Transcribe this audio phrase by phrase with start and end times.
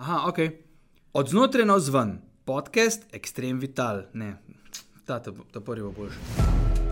[0.00, 0.38] Aha, ok.
[1.12, 4.02] Od znotraj na vzven, podcast Extreme Vital.
[4.12, 4.36] Ne,
[5.04, 6.16] ta, ta, ta prvi bo boljši.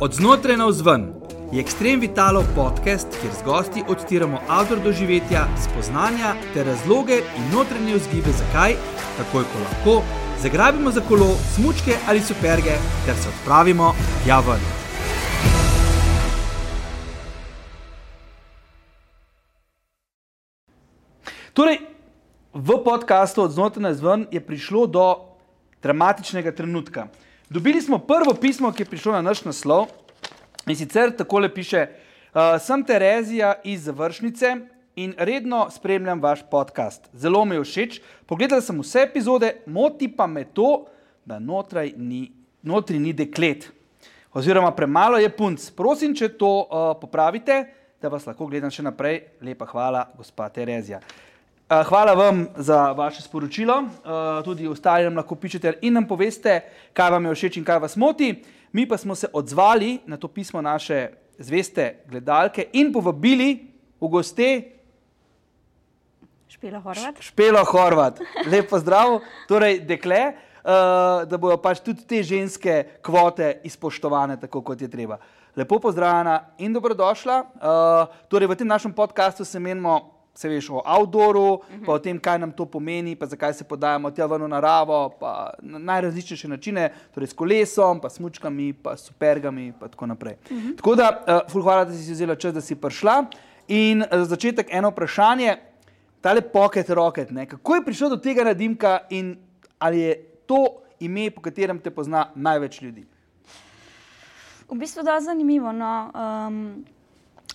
[0.00, 1.06] Od znotraj na vzven
[1.52, 7.96] je Extreme Vitalov podcast, kjer z gosti odtiramo avtor doživetja, spoznanja ter razloge in notranje
[7.96, 8.76] vzgibe, zakaj,
[9.16, 9.98] takoj ko lahko,
[10.42, 13.94] zagrabimo za kolo, smučke ali superge ter se odpravimo
[14.24, 14.60] tja ven.
[21.52, 21.88] Torej,
[22.54, 25.04] v podkastu od znotraj na zven je prišlo do
[25.82, 27.08] dramatičnega trenutka.
[27.50, 29.88] Dobili smo prvo pismo, ki je prišlo na naš naslov
[30.66, 34.56] in sicer takole piše: uh, Sem Terezija iz Završnice
[34.96, 37.08] in redno spremljam vaš podcast.
[37.12, 38.00] Zelo mi je všeč.
[38.26, 40.86] Pogledal sem vse epizode, moti pa me to,
[41.24, 42.32] da notraj ni,
[42.90, 43.70] ni deklet.
[44.32, 45.70] Oziroma, premalo je punc.
[45.70, 47.64] Prosim, če to uh, popravite,
[48.02, 49.22] da vas lahko gledam še naprej.
[49.40, 51.00] Lepa hvala, gospa Terezija.
[51.68, 56.62] Uh, hvala vam za vaše sporočilo, uh, tudi ostali nam lahko pišete in nam poveste,
[56.96, 58.30] kaj vam je všeč in kaj vas moti.
[58.72, 63.68] Mi pa smo se odzvali na to pismo naše zveste gledalke in povabili
[64.00, 64.62] v goste
[66.48, 67.20] Špela Horvat.
[67.20, 68.20] Špelo Horvat.
[68.46, 70.32] Lepo zdrav, torej dekle,
[70.64, 75.20] uh, da bodo pač tudi te ženske kvote izpoštovane, tako kot je treba.
[75.56, 77.42] Lepo pozdravljena in dobrodošla.
[77.60, 81.86] Uh, torej v tem našem podkastu se menimo se veš o outdooru, uh -huh.
[81.86, 85.10] pa o tem, kaj nam to pomeni, pa zakaj se podajamo tja ven v naravo,
[85.20, 90.06] pa na najrazličnejše načine, torej s kolesom, pa s mučkami, pa s supergami in tako
[90.06, 90.34] naprej.
[90.50, 90.76] Uh -huh.
[90.76, 93.24] Tako da, uh, ful, hvala, da si vzela čas, da si prišla.
[93.68, 95.56] In za začetek eno vprašanje,
[96.20, 97.46] tale pocket rocket, ne?
[97.46, 99.36] kako je prišlo do tega nadimka in
[99.78, 100.14] ali je
[100.46, 100.66] to
[101.00, 103.06] ime, po katerem te pozna največ ljudi?
[104.70, 105.72] V bistvu je zanimivo.
[105.72, 106.12] No.
[106.14, 106.84] Um,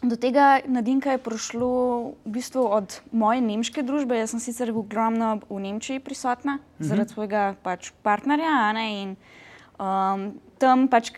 [0.03, 1.67] Do tega nadinka je prišlo
[2.27, 4.17] v bistvu od moje nemške družbe.
[4.19, 6.87] Jaz sem sicer ogromno v Nemčiji prisotna, uh -huh.
[6.87, 8.75] zaradi svojega pač partnerja.
[8.83, 9.15] In,
[9.79, 11.11] um, tam pač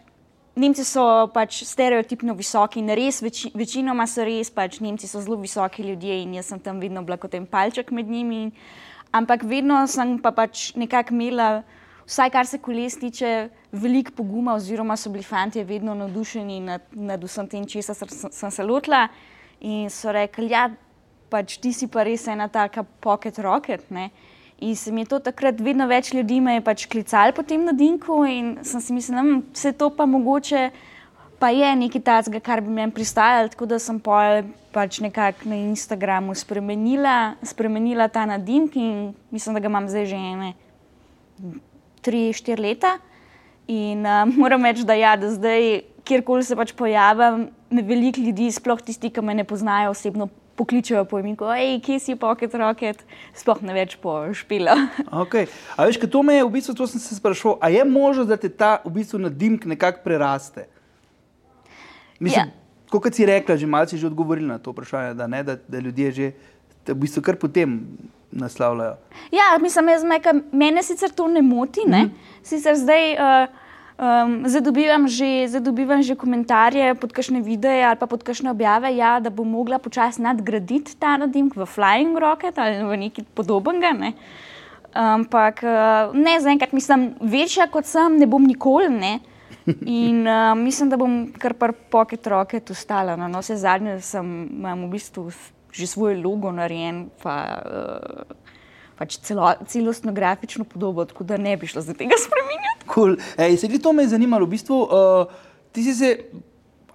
[0.56, 5.36] Nemci so pač stereotipno visoki in res več, večinoma so res, pač Nemci so zelo
[5.36, 8.52] visoki ljudje in jaz sem tam vedno bila kot en palček med njimi.
[9.12, 11.64] Ampak vedno sem pa pač nekako imela
[12.08, 17.24] vsaj kar se koles tiče, veliko poguma, oziroma so bili fanti vedno navdušeni nad, nad
[17.24, 19.08] vsem tem, če sem, sem se lotila.
[19.66, 20.70] In so rekli, ja,
[21.32, 23.90] pač ti si pa res ena taka pocket rocket.
[23.90, 24.10] Ne?
[24.62, 28.58] In se mi je to takrat vedno več ljudi pač klicali po tem nadinku, in
[28.64, 30.70] sem si mislila, da vse to pa mogoče.
[31.36, 34.00] Pa je nekaj takega, kar bi meni pristajalo, tako da sem
[34.72, 40.16] pač nekako na Instagramu spremenila, spremenila ta nadink in mislim, da ga imam zdaj že
[40.16, 40.54] ene
[42.06, 42.96] tri, štiri leta.
[43.72, 48.52] In uh, moram reči, da, ja, da zdaj, kjerkoli se pač pojavim, me veliko ljudi,
[48.54, 53.02] sploh tisti, ki me ne poznajo osebno, pokličejo po imenu, hej, kje si pocket rocket,
[53.36, 54.76] sploh ne več po špilu.
[55.24, 55.50] okay.
[55.76, 58.24] A veš, kaj to me je v bistvu, to sem se sprašoval, a je možno,
[58.30, 60.70] da te ta v bistvu nadimk nekako preraste?
[62.24, 62.88] Mislim, ja.
[62.94, 66.12] kot si rekla, že malce že odgovorili na to vprašanje, da, ne, da, da ljudje
[66.12, 66.32] že
[66.88, 67.82] v bistvu kar potem
[68.36, 68.96] naslavljajo.
[69.32, 70.20] Ja, mislim, jaz me,
[70.52, 71.82] mene sicer to ne moti.
[71.88, 72.04] Ne?
[72.04, 72.44] Mm -hmm.
[72.44, 73.48] Sicer zdaj uh,
[73.98, 79.20] um, zadobivam, že, zadobivam že komentarje pod kakšne videe ali pa pod kakšne objave, ja,
[79.20, 83.94] da bom mogla počasi nadgraditi ta nadimk v Flying Rocket ali v nekaj podobnega.
[83.94, 84.14] Ne?
[84.96, 88.90] Ampak uh, ne, zaenkrat mislim, večja kot sem, ne bom nikoli.
[88.90, 89.20] Ne?
[89.86, 93.16] In uh, mislim, da bom kar par pocket rocket ustala.
[93.16, 95.28] No vse zadnje sem, imam v bistvu
[95.76, 98.36] že svoj logo narejen, pa uh,
[98.96, 102.88] pač celo, celostno grafično podobo, tako da ne bi šlo za tega spremenjati.
[102.88, 103.18] Cool.
[103.38, 105.28] Ej, se to me je zanimalo, v bistvu, uh,
[105.72, 106.18] ti si se.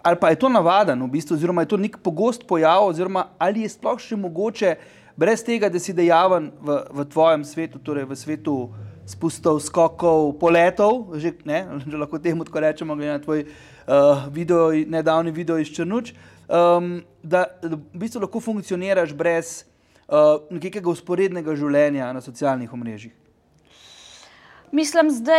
[0.01, 3.67] Ali pa je to navaden, v bistvu, oziroma je to nek pogost pojav, oziroma ali
[3.67, 4.71] je sploh še mogoče,
[5.13, 8.55] brez tega, da si dejaven v, v tvojem svetu, torej v svetu
[9.05, 14.73] spustov, skokov, poletov, že, ne, že lahko temu tako rečemo, glede na tvoj uh, video,
[14.73, 16.17] nedavni video iz Črnuč.
[16.17, 19.53] Uh, um, da, da v bistvu lahko funkcioniraš brez
[20.11, 23.15] uh, nekega usporednega življenja na socialnih omrežjih?
[24.73, 25.39] Mislim, da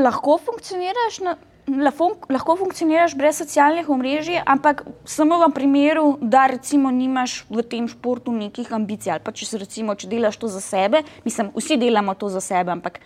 [0.00, 1.24] lahko funkcioniraš.
[1.24, 1.38] Na...
[1.62, 8.34] Lahko funkcioniraš brez socialnih omrežij, ampak samo v primeru, da recimo nimaš v tem športu
[8.34, 9.12] nekih ambicij.
[9.14, 12.74] Ali pa če, recimo, če delaš to za sebe, mislim, vsi delamo to za sebe,
[12.74, 12.98] ampak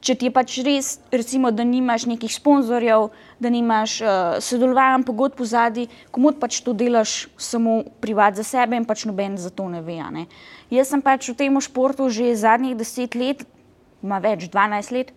[0.00, 3.08] če ti je pač res, recimo, da nimaš nekih sponzorjev,
[3.42, 8.86] da nimaš uh, sodelovanj, pogodb zadnji, komu pač to delaš samo privat za sebe in
[8.86, 9.98] pač noben za to ne ve.
[10.14, 10.26] Ne?
[10.70, 13.42] Jaz sem pač v tem športu že zadnjih deset let,
[14.02, 15.10] ima več, dvanajst let.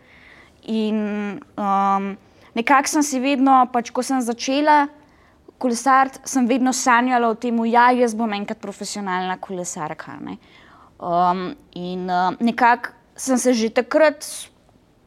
[0.69, 2.13] In um,
[2.57, 4.87] nekako sem si vedno, pač ko sem začela
[5.61, 10.17] kolesariti, sem vedno sanjala o tem, da ja, jaz bom enkrat profesionalna kolesarka.
[10.97, 14.25] Um, in uh, nekako sem se že takrat,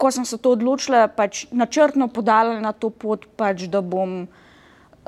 [0.05, 4.27] ko sem se to odločila, pač načrtno podala na to pot, pač, da, bom,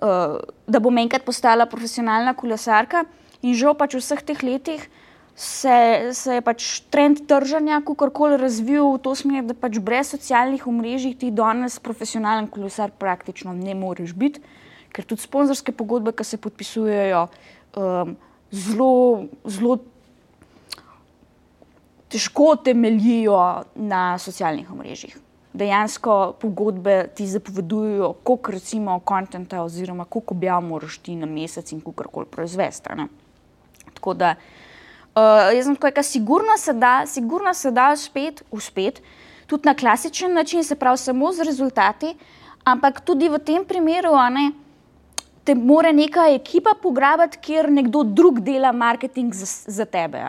[0.01, 3.05] uh, da bom enkrat postala profesionalna kolesarka.
[3.45, 4.81] In žal pač v vseh teh letih
[5.38, 5.77] se,
[6.17, 11.13] se je pač trend trženja kakorkoli razvil v to smer, da pač brez socialnih omrežij
[11.21, 14.41] ti danes profesionalen kolesar praktično ne moreš biti,
[14.89, 17.27] ker tudi sponzorske pogodbe, ki se podpisujejo,
[17.77, 18.17] um,
[18.49, 19.77] zelo, zelo
[22.09, 25.18] težko temeljijo na socialnih omrežjih.
[25.57, 31.81] Dejansko pogodbe ti zapovedujejo, koliko recimo kontenta oziroma koliko objav moraš ti na mesec in
[31.81, 32.89] kako koli proizvesti.
[33.94, 34.36] Tako da
[35.18, 39.01] uh, jaz sem kaj, sigurno se da, sigurno se da spet uspet,
[39.48, 42.15] tudi na klasičen način, se pravi samo z rezultati,
[42.63, 44.51] ampak tudi v tem primeru, ne,
[45.44, 50.21] te mora neka ekipa pograbiti, kjer nekdo drug dela marketing za, za tebe.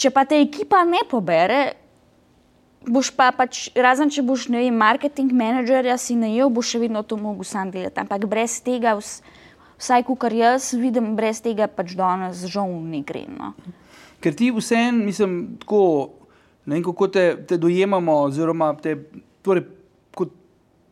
[0.00, 1.74] Če pa te ekipa ne pobere,
[2.88, 7.02] boš pa pač, razen če boš ne vem, marketing menedžerja si najel, boš še vedno
[7.04, 8.00] to mogel sam delati.
[8.00, 13.26] Ampak brez tega, vsaj kar jaz vidim, brez tega pač danes žal ne gre.
[13.28, 13.52] No.
[14.24, 15.82] Ker ti vseeno, mislim, tako,
[16.64, 18.96] ne vem, kako te, te dojemamo, oziroma te,
[19.44, 19.66] torej,
[20.16, 20.32] kot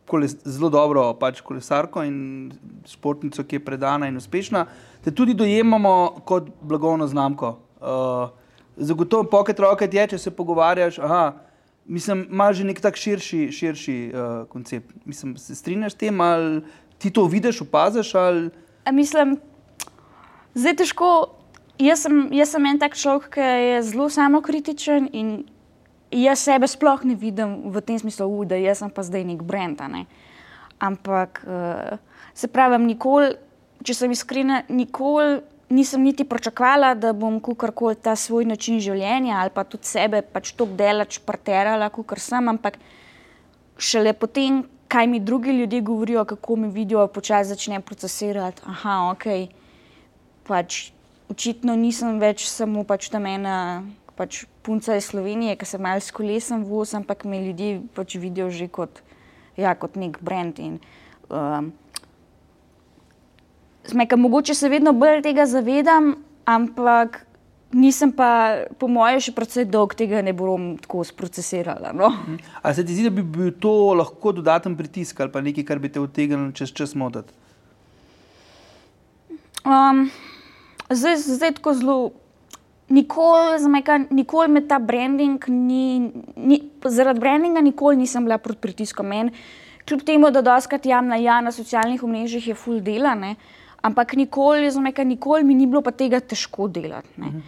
[0.09, 2.51] koles, zelo dobro pač kolesarko in
[2.89, 4.67] športnico, ki je predana in uspešna,
[5.01, 7.55] te tudi dojemamo kot blagovno znamko.
[7.79, 8.37] Uh,
[8.79, 10.99] zagotovo pocket rocket je, če se pogovarjaš.
[10.99, 11.33] Aha,
[11.85, 14.93] mislim, ima že nek tak širši, širši uh, koncept.
[15.05, 16.61] Mislim, se strinjaš s tem, ali
[16.97, 18.15] ti to vidiš, opaziš?
[18.15, 18.49] Ali...
[18.91, 19.37] Mislim,
[20.53, 21.35] zdaj težko.
[21.79, 25.29] Jaz sem, jaz sem en tak človek, ki je zelo samokritičen in
[26.11, 29.45] jaz sebe sploh ne vidim v tem smislu, u, da jaz sem pa zdaj nek
[29.47, 29.79] brend.
[29.87, 30.03] Ne?
[30.83, 31.95] Ampak uh,
[32.35, 33.31] se pravi, nikoli,
[33.87, 35.39] če sem iskrena, nikoli
[35.69, 40.51] nisem niti pričakovala, da bom kakorkoli ta svoj način življenja ali pa tudi sebe pač
[40.51, 42.79] tako delač parterala, kot sem, ampak
[43.77, 48.61] šele potem, kaj mi drugi ljudje govorijo, kako mi vidijo, počasi začnem procesirati.
[48.65, 49.25] Aha, ok,
[50.47, 50.89] pač
[51.29, 53.83] očitno nisem več samo pač tam ena.
[54.19, 58.49] Pač punca iz Slovenije, ki se malo s kolesom vozi, ampak me ljudje pač vidijo
[58.51, 58.99] že kot,
[59.55, 60.59] ja, kot nek brand.
[60.59, 60.73] In,
[61.31, 61.69] um,
[63.87, 66.15] Smeka, mogoče se vedno bolj tega zavedam,
[66.45, 67.25] ampak
[67.71, 71.93] nisem pa, po mojem, še precej dolg tega ne bom tako sprocesirala.
[71.93, 72.09] No?
[72.09, 72.39] Mhm.
[72.61, 75.79] Ali se ti zdi, da bi bil to lahko dodaten pritisk ali pa nekaj, kar
[75.79, 77.33] bi te utegnilo čez čas motiti?
[79.67, 80.07] Um,
[80.89, 81.99] zdaj, zdaj tako zelo.
[82.89, 86.55] Nikoli, zmeka, nikoli me ta branding ni, ni
[86.89, 89.05] zaradi brandinga, nikoli nisem bila pod pritiskom.
[89.05, 89.29] Men,
[89.85, 94.67] kljub temu, da doskrat javna ja, na socialnih omrežjih je full dela, uh, Ampak nikoli,
[94.71, 97.09] nekaj, nikoli mi ni bilo pa tega težko delati.
[97.17, 97.41] Ne.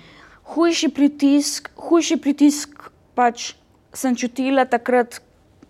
[0.53, 3.53] Hujši pritisk, hujši pritisk pač
[3.93, 5.19] sem čutila takrat,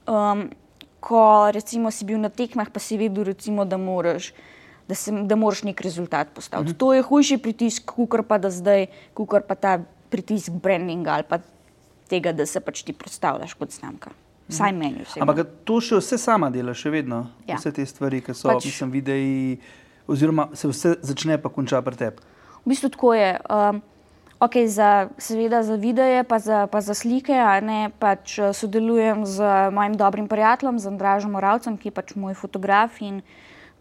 [0.05, 0.49] um,
[1.01, 4.33] ko recimo, si bil na tekmah, pa si vedel, recimo, da moraš.
[4.89, 6.71] Da, se, da moraš nek rezultat postaviti.
[6.71, 6.79] Uh -huh.
[6.79, 9.79] To je hujši pritisk, kot pa da zdaj, kot pa ta
[10.09, 11.39] pritisk brandinga ali pa
[12.09, 14.11] tega, da se pač ti predstavljaš kot znamka.
[14.51, 15.05] Vsaj meni.
[15.19, 17.29] Ampak to še vse sama dela, še vedno.
[17.47, 17.55] Ja.
[17.55, 19.59] Vse te stvari, ki so, pač, mislim, videi
[20.07, 22.21] oziroma se vse začne pa konča pri tebi?
[22.65, 23.39] V bistvu tako je.
[23.50, 23.81] Um,
[24.39, 29.70] okay, za, seveda za videe, pa za, pa za slike, ne, pač uh, sodelujem z
[29.74, 33.22] mojim dobrim prijateljem, z Andražom Moravcem, ki je pač moj fotograf in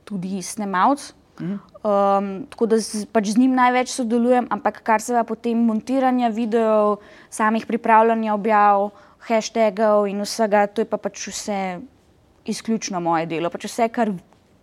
[0.05, 1.13] tudi snemalc.
[1.41, 6.29] Um, tako da z, pač z njim največ sodelujem, ampak kar se pa potem montiranja
[6.29, 7.01] videov,
[7.33, 8.91] samih pripravljanja objav,
[9.25, 11.81] hashtagov in vsega, to je pa pač vse
[12.45, 13.49] izključno moje delo.
[13.53, 14.13] Pač vse, kar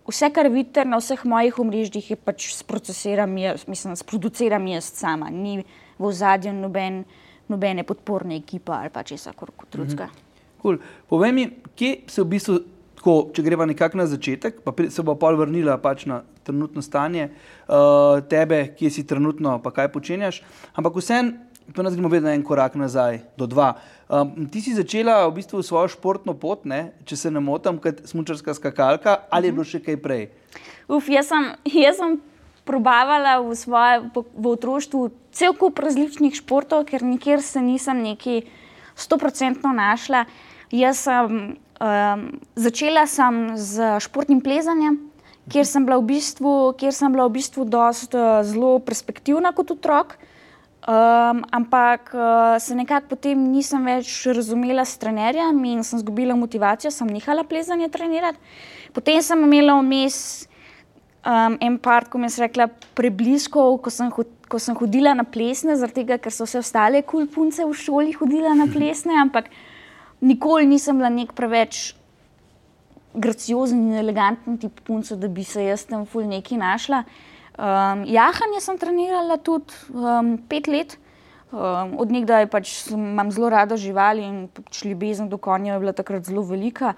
[0.08, 5.30] vse, kar vidite na vseh mojih omrežjih, je pač sprocesiram, jaz, mislim, sproduciram jaz sama,
[5.30, 5.64] ni
[6.00, 7.04] v zadnjem noben,
[7.48, 10.10] nobene podporne ekipe ali pa česa kot drugega.
[10.12, 10.24] Mhm.
[10.62, 10.80] Cool.
[11.10, 11.46] Povej mi,
[11.76, 12.58] kje se v bistvu,
[12.98, 17.28] tako, če greva nekako na začetek, pa se bo pol vrnila pač na trenutno stanje
[17.30, 20.42] uh, tebe, kje si trenutno, pa kaj počenjaš,
[20.76, 23.74] ampak vseeno, pa nas gremo vedno en korak nazaj, do dva.
[24.10, 26.94] Um, ti si začela v bistvu svojo športno pot, ne?
[27.06, 30.24] če se ne motim, kot smočarska skakalka, ali je bilo še kaj prej?
[30.88, 32.18] Uf, jaz sem, jaz sem
[32.68, 35.02] probavala v, svoje, v otroštvu
[35.36, 38.42] cel kup različnih športov, ker nikjer se nisem neki
[38.98, 40.26] stoprocentno našla.
[40.72, 42.24] Jaz sem um,
[42.56, 45.04] začela sem z športnim plezanjem.
[45.48, 50.34] Ker sem bila v bistvu, v bistvu dost, uh, zelo perspektivna kot otrok, uh,
[50.88, 56.94] Um, ampak uh, se nekako potem nisem več razumela s trenerjem in sem izgubila motivacijo,
[56.96, 58.39] sem nehala plezanje trenirati.
[58.96, 60.48] Potem sem imela vmes
[61.27, 64.15] um, en part, ko mi je rekla, preblisko, ko sem,
[64.48, 68.15] ko sem hodila na plesne, tega, ker so vse ostale kul cool punce v šoli
[68.15, 69.51] hodile na plesne, ampak
[70.24, 71.98] nikoli nisem bila nek preveč
[73.17, 77.03] graciozen in eleganten tip punca, da bi se jaz tam ful neki našla.
[77.58, 80.98] Um, jahanje sem trenirala tudi um, pet let.
[81.50, 85.94] Um, od nekdaj pač imam zelo rada živali in pač ljubezen do konja je bila
[85.94, 86.94] takrat zelo velika.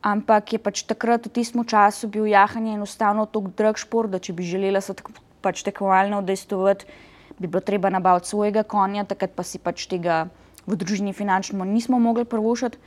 [0.00, 4.32] Ampak je pač takrat v tistem času bil jahanje enostavno tako drag šport, da če
[4.32, 5.12] bi želela se tako
[5.44, 6.86] pač tekmovalno udejstovati,
[7.38, 10.30] bi bilo treba nabaviti svojega konja, takrat pa si pač tega
[10.64, 12.78] v družini finančno nismo mogli prvošati.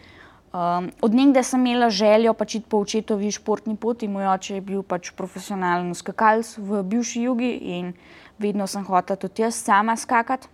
[0.52, 4.08] Um, od nekdaj sem imela željo pač iti po očetovi športni poti.
[4.12, 7.94] Moj oče je bil pač profesionalen skakalc v bivši jugi in
[8.40, 10.50] vedno sem hotela tudi jaz sama skakati.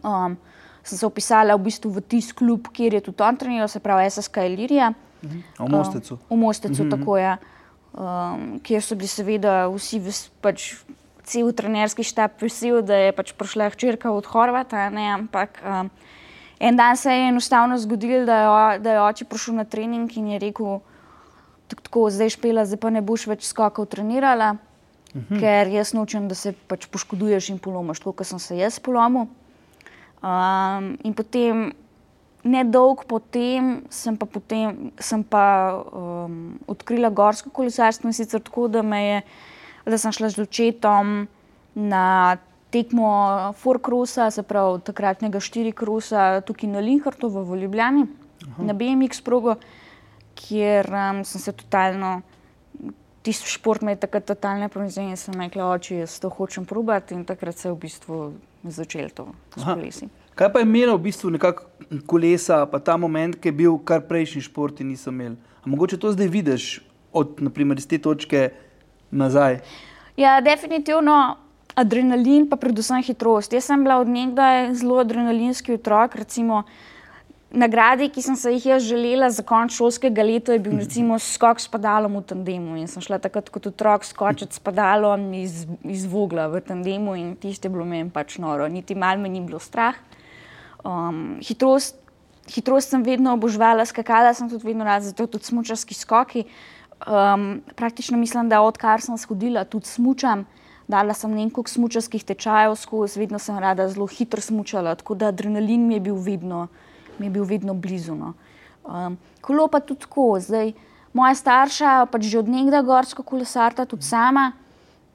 [0.00, 0.38] Um,
[0.84, 4.08] sem se upisala v bistvu v tisti klub, kjer je tudi on treniral, se pravi
[4.08, 4.94] SSK Ilirija.
[5.24, 5.44] Mhm.
[5.58, 6.14] V Mostecu.
[6.14, 6.98] Um, v Mostecu, mm -hmm.
[6.98, 7.36] tako je.
[7.92, 10.00] Um, kjer so bili seveda vsi,
[10.40, 10.74] pač,
[11.24, 15.90] cel trenerski štab, vesel, da je pač prišla hčerka od Horvata, ne, ampak um,
[16.58, 20.28] En dan se je enostavno zgodil, da je, da je oče prišel na trening in
[20.34, 20.78] je rekel,
[21.68, 25.34] tako zdaj špela, zdaj pa ne boš več skokov trenirala, uh mhm.
[25.34, 25.40] -huh.
[25.40, 29.26] ker jaz nočem, da se pač poškoduješ in polomiš, tako kot sem se jaz polomil.
[30.22, 31.72] Um, in potem,
[32.44, 35.44] ne dolgo potem, sem pa, potem, sem pa
[35.92, 39.22] um, odkrila gorsko kolesarstvo in sicer tako, da, je,
[39.84, 41.28] da sem šla z očetom
[41.74, 42.36] na
[42.74, 43.08] tekmo
[43.58, 48.06] Forkrosa, se pravi takratnega štirikrosa tukaj na Linhartu v Ljubljani,
[48.48, 48.66] Aha.
[48.66, 49.54] na BMX progo,
[50.34, 52.16] kjer um, sem se totalno,
[53.22, 57.14] tisti šport me je takrat totalno prevezel in sem rekla, oči, jaz to hočem probati
[57.14, 58.18] in takrat se je v bistvu
[58.64, 60.10] začel to s kolesi.
[60.34, 61.68] Kaj pa je imelo v bistvu nekako
[62.10, 65.38] kolesa, pa ta moment, ki je bil kar prejšnji šport in nisem imel?
[65.62, 66.82] A mogoče to zdaj vidiš
[67.14, 68.48] od, naprimer, iz te točke
[69.14, 69.60] nazaj?
[70.18, 71.43] Ja, definitivno
[71.74, 73.52] adrenalin, pa predvsem hitrost.
[73.52, 76.14] Jaz sem bila od nekdaj zelo adrenalinski otrok.
[76.22, 76.62] Recimo,
[77.50, 81.60] nagrade, ki sem se jih jaz želela za konec šolskega leta, je bil recimo skok
[81.60, 82.76] s padalom v tandemu.
[82.78, 87.34] In sem šla takrat kot otrok skočiti s padalom iz, iz vogla v tandemu in
[87.36, 88.68] tiste bilo meni pač noro.
[88.68, 89.98] Niti malo me ni bilo strah.
[90.84, 91.96] Um, hitrost,
[92.50, 96.44] hitrost sem vedno obožvala, skakala sem tudi vedno rad, zato tudi smučarski skoki.
[97.04, 100.44] Um, praktično mislim, da odkar sem shodila, tudi smučam.
[100.88, 105.86] Dala sem nekaj smočarskih tečajev skozi, vedno sem rada zelo hitro smočala, tako da adrenalin
[105.88, 106.66] mi je bil vedno,
[107.18, 108.14] mi je bil vedno blizu.
[108.14, 108.34] No.
[108.84, 110.34] Um, kolo pa tudi tako.
[110.40, 110.74] Zdaj,
[111.16, 114.52] moja starša pač že od nekdaj gorsko kolesarta, tudi sama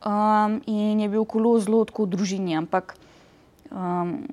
[0.06, 2.58] um, in je bil kolo zelo tako v družini.
[2.58, 2.96] Ampak
[3.70, 4.26] um,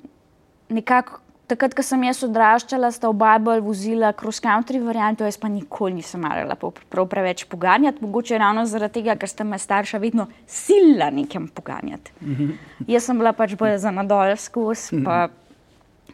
[0.73, 5.97] nekako takrat, ko sem jaz odraščala, sta oba bolj vozila cross-country varianto, jaz pa nikoli
[5.99, 8.03] nisem marala prav preveč poganjati.
[8.03, 12.13] Mogoče ravno zaradi tega, ker sta me starša vedno sila nekem poganjati.
[12.21, 12.51] Mhm.
[12.87, 15.01] Jaz sem bila pač bolj za nadol skozi.
[15.05, 15.27] Pa,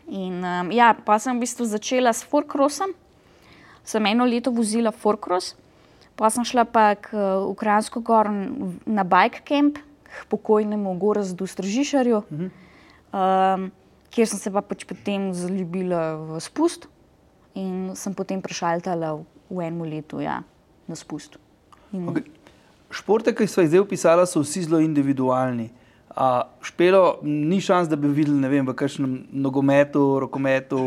[0.07, 2.93] in, um, ja, pa sem v bistvu začela s Forcrossom.
[3.83, 5.57] Sem eno leto vozila Forcross,
[6.15, 8.29] pa sem šla pa k uh, Ukrajinsko gor
[8.85, 12.21] na bike camp, k pokojnemu Gorazdu Stržišarju.
[13.11, 13.71] Um,
[14.13, 16.87] kjer sem se pa pač potem zaljubila v spust
[17.57, 20.41] in sem potem prešaltala v, v enem letu ja,
[20.89, 21.37] na spust.
[21.93, 22.09] In...
[22.13, 22.29] Okay.
[22.93, 25.71] Športe, ki so jih zdaj opisali, so vsi zelo individualni.
[26.13, 30.81] A, špelo, ni šans, da bi videli vem, v kakšnem nogometu, rokometu.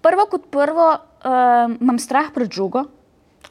[0.00, 2.86] Prvo kot prvo, uh, imam strah pred žogo.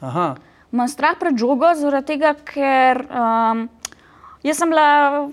[0.02, 0.34] Aha.
[0.74, 3.68] Imam strah pred žogo, zaradi tega, ker um,
[4.42, 5.30] jaz sem bila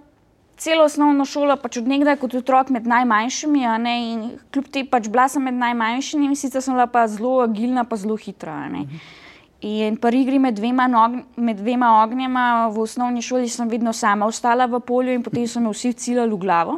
[0.57, 4.23] celo osnovno šolo, pač od nekdaj kot otrok med najmanjšimi, ne, in
[4.53, 8.17] kljub temu pač bila sem med najmanjšimi, sicer sem bila pa zelo agilna, pa zelo
[8.17, 8.57] hitra.
[9.67, 14.27] In pri igri med dvema, nog, med dvema ognjema v osnovni šoli sem vedno sama
[14.29, 16.77] ostala v polju in potem so me vsi ciljali v glavo.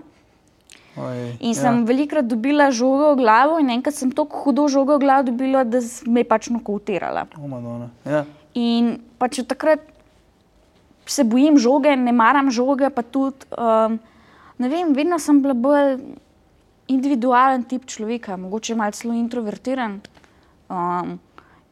[1.00, 1.86] Oj, in sem ja.
[1.88, 5.80] velikrat dobila žogo v glavo, in enkrat sem tako hudo žogo v glavo dobila, da
[6.08, 7.28] me je pač nokautirala.
[8.08, 8.26] Ja.
[8.60, 9.84] In pač takrat
[11.10, 13.98] se bojim žoge, ne maram žoge, pa tudi, um,
[14.62, 15.98] ne vem, vedno sem bila bolj
[16.90, 20.00] individualen tip človeka, mogoče malo celo introvertiran.
[20.70, 21.18] Um,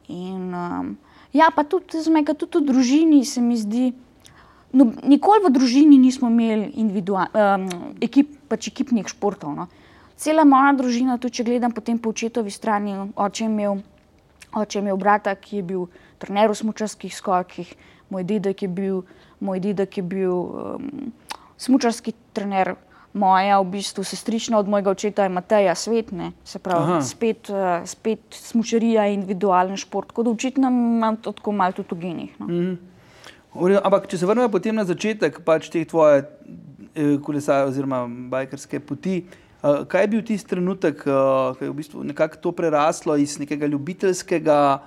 [0.08, 0.96] in, um,
[1.32, 3.92] ja, pa tudi, zmega, tudi v družini se mi zdi.
[4.72, 7.68] No, nikoli v družini nismo imeli um,
[8.04, 9.54] ekip, pač ekipnih športov.
[9.56, 9.68] No.
[10.18, 13.78] Cela moja družina, tudi če gledam potem po očetovi strani, oče je imel,
[14.50, 15.86] oče je imel brata, ki je bil
[16.18, 17.70] trener v smočarskih skokih,
[18.10, 19.02] moj dedek je bil
[19.40, 21.12] moj dedek je bil um,
[21.58, 22.74] smočarski trener,
[23.12, 28.20] moja v bistvu sestrična od mojega očeta je Mateja Svetne, se pravi, spet, uh, spet
[28.30, 30.12] smočarija in individualni šport.
[30.14, 32.40] Da očitno imam to tako malo tudi v genih.
[32.40, 32.46] No.
[32.46, 33.80] Mm -hmm.
[33.82, 36.22] Ampak, če se vrnemo potem na začetek pač te tvoje
[36.94, 39.24] eh, kolesarske oziroma bajkerske poti,
[39.62, 43.38] uh, kaj je bil tisti trenutek, uh, ki je v bistvu nekako to preraslo iz
[43.38, 44.82] nekega ljubiteljskega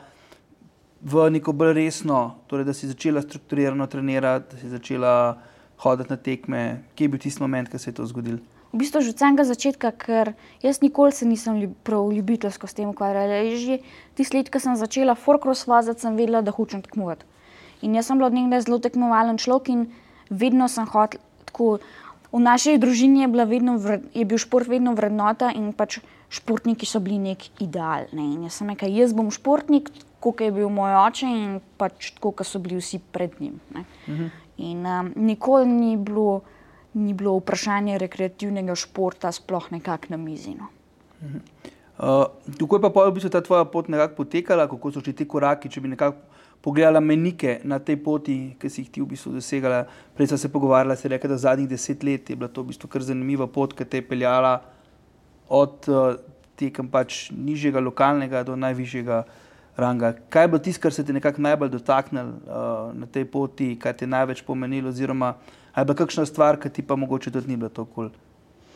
[1.04, 5.38] v neko bolj resno, torej da si začela strukturirano trenirati, da si začela
[5.82, 6.84] hoditi na tekme.
[6.96, 8.38] Kje je bil tisti moment, ko se je to zgodilo?
[8.72, 10.32] V bistvu že od samega začetka, ker
[10.64, 13.44] jaz nikoli se nisem ljub, prav ljubiteljsko s tem ukvarjala.
[13.52, 13.82] Že
[14.16, 17.26] tisti let, ko sem začela Forkros vazati, sem vedela, da hočem tekmovati.
[17.82, 19.90] In jaz sem bila od nekdaj zelo tekmovalen človek in
[20.30, 21.82] vedno sem hotel tako.
[22.32, 23.76] V naši družini je, vedno,
[24.16, 26.00] je bil šport vedno vrednota in pač
[26.32, 28.08] športniki so bili nek ideal.
[28.16, 28.24] Ne.
[28.36, 29.92] In jaz sem rekel, jaz bom športnik,
[30.24, 33.60] kot je bil moj oče in pač tako, kot so bili vsi pred njim.
[33.74, 34.24] Uh mhm.
[34.24, 34.30] -huh.
[34.58, 36.42] In um, nikoli ni bilo,
[36.94, 40.54] ni bilo vprašanje rekreativnega športa, sploh nekako na mizi.
[40.56, 40.68] No.
[41.22, 42.28] Uh -huh.
[42.52, 45.70] uh, kako je pa v bistvu ta tvoja pot nekako potekala, kako so ti koraki,
[45.70, 46.18] če bi nekako
[46.62, 49.86] pogledala menike na tej poti, ki si jih ti v bistvu dosegala.
[50.16, 52.68] Prej sem se pogovarjala, se je rekel, da zadnjih deset let je bila to v
[52.68, 54.62] bistvu kar zanimiva pot, ki te je peljala
[55.52, 56.16] od uh,
[56.56, 59.24] tekem pač nižjega lokalnega do najvišjega
[59.76, 60.14] ranga.
[60.32, 64.00] Kaj je bilo tisto, kar se ti nekako najbolj dotaknilo uh, na tej poti, kaj
[64.00, 65.36] ti je največ pomenilo, oziroma
[65.72, 68.10] ali pa kakšna stvar, ki ti pa mogoče tudi ni bila tako kul.
[68.10, 68.32] Cool?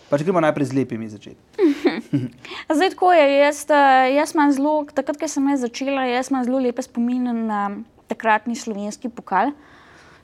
[0.06, 1.42] Pač gremo najprej z lepimi začeti.
[2.76, 3.26] Zdaj, tako je.
[3.42, 3.66] Jaz,
[4.14, 7.62] jaz imam zelo, takrat, ko sem začela, jaz imam zelo lepe spomine na
[8.06, 9.56] takratni slovenski pokal.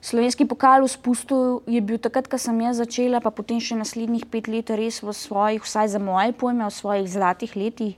[0.01, 4.25] Slovenski pokal v spustu je bil takrat, ko sem jaz začela, pa potem še naslednjih
[4.25, 7.93] pet let, res v svojih, vsaj za moje pojme, v svojih zlatih letih,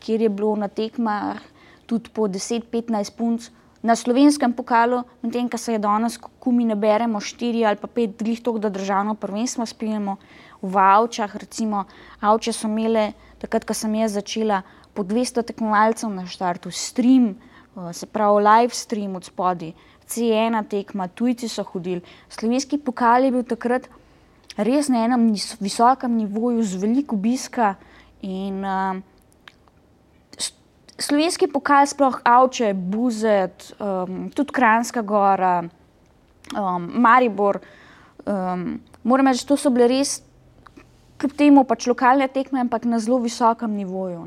[0.00, 1.44] kjer je bilo na tekmah
[1.84, 3.52] tudi po 10-15 punc.
[3.84, 7.90] Na slovenskem pokalu, medtem ko se je danes, ko mi ne beremo štiri ali pa
[7.90, 10.16] pet, glih to, da državno prvenstvo spijemo,
[10.62, 11.84] v Avčah, recimo,
[12.22, 14.62] Avče so imele, takrat, ko sem jaz začela,
[14.96, 17.34] po 200 tekmovalcev na štartu, stream,
[17.76, 19.74] eh, se pravi live stream od spodaj,
[20.12, 22.02] C1 tekma, tujci so hodili.
[22.28, 23.88] Slovenski pokal je bil takrat
[24.56, 27.74] res na enem visokem nivoju, z veliko obiska.
[28.22, 29.00] In uh,
[31.00, 35.62] slovenski pokal, sploh Avče, Buzet, um, tudi Kranska gora,
[36.52, 37.60] um, Maribor.
[38.26, 40.20] Um, moram reči, to so bile res
[41.18, 44.26] kljub temu pač lokalne tekme, ampak na zelo visokem nivoju.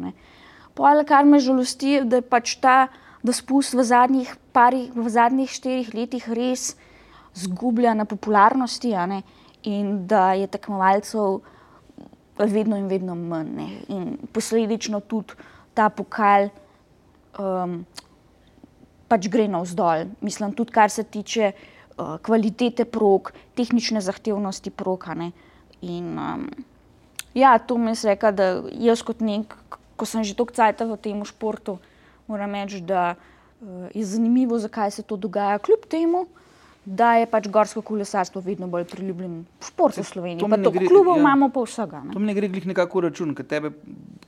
[0.76, 2.88] Pojale, kar me žalosti, da je pač ta
[3.34, 6.76] spust v zadnjih, parih, v zadnjih štirih letih res
[7.36, 8.94] zgublja na popularnosti
[9.64, 11.42] in da je tekmovalcev
[12.38, 13.50] vedno in vedno manj.
[13.56, 13.68] Ne?
[13.90, 15.34] In posledično tudi
[15.74, 16.50] ta pokal
[17.40, 17.86] um,
[19.08, 20.12] pač gre navzdol.
[20.22, 25.08] Mislim, tudi kar se tiče uh, kvalitete prog, tehnične zahtevnosti prog.
[25.82, 26.50] In um,
[27.36, 29.52] Ja, to mi je rekel, da jaz kot nek,
[30.00, 31.84] ko sem že toliko časa v tem športu,
[32.28, 35.60] moram reči, da uh, je zanimivo, zakaj se to dogaja.
[35.60, 36.26] Kljub temu,
[36.86, 40.50] da je pač gorsko kolesarstvo vedno bolj priljubljen šport v Sloveniji.
[40.50, 42.04] Pa to gre, klubov ja, imamo pa vsega.
[42.06, 42.14] Ne?
[42.14, 43.72] To mi ne gre glih nekako račun, ker tebe,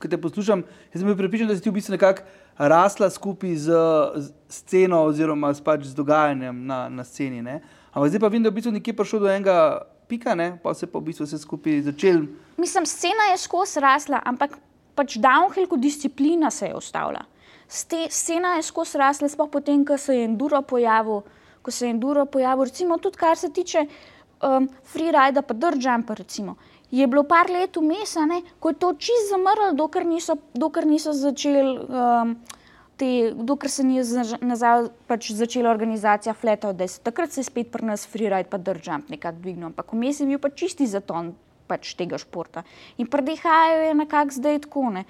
[0.02, 2.26] ker te poslušam, jaz sem pripričan, da si ti v bistvu nekako
[2.58, 3.78] rasla skupaj z,
[4.16, 7.44] z sceno oziroma s, pač z dogajanjem na, na sceni.
[7.46, 7.60] Ne?
[7.94, 9.58] Ampak zdaj pa vidim, da je v bistvu nekje prišel do enega
[10.10, 10.56] pika, ne?
[10.62, 12.26] pa se pa v bistvu vse skupaj začel.
[12.58, 14.58] Mislim, scena je skozi rasla, ampak
[14.98, 17.22] pač downhill kot disciplina se je ustavila.
[17.68, 21.22] Scena je skozi rasla, sploh potem, ko se je enduro pojavil,
[21.62, 23.84] ko se je enduro pojavil, recimo tudi kar se tiče
[24.42, 26.56] um, freerida, pa držampa, recimo.
[26.90, 28.16] Je bilo par let vmes,
[28.60, 31.76] ko je to čist zamrlo, dokler niso, dokler niso začeli.
[31.88, 32.38] Um,
[32.98, 34.00] te, dokler se ni
[34.40, 36.34] nazaj pač začela organizacija
[36.72, 40.20] da se takrat se je spet pri nas freeride pa držamp nekako dvignil, ampak vmes
[40.20, 41.34] je bil pa čisti zaton
[41.68, 42.64] pač tega športa.
[42.96, 45.04] In pri DH-ju je nekako zdaj tako, ne?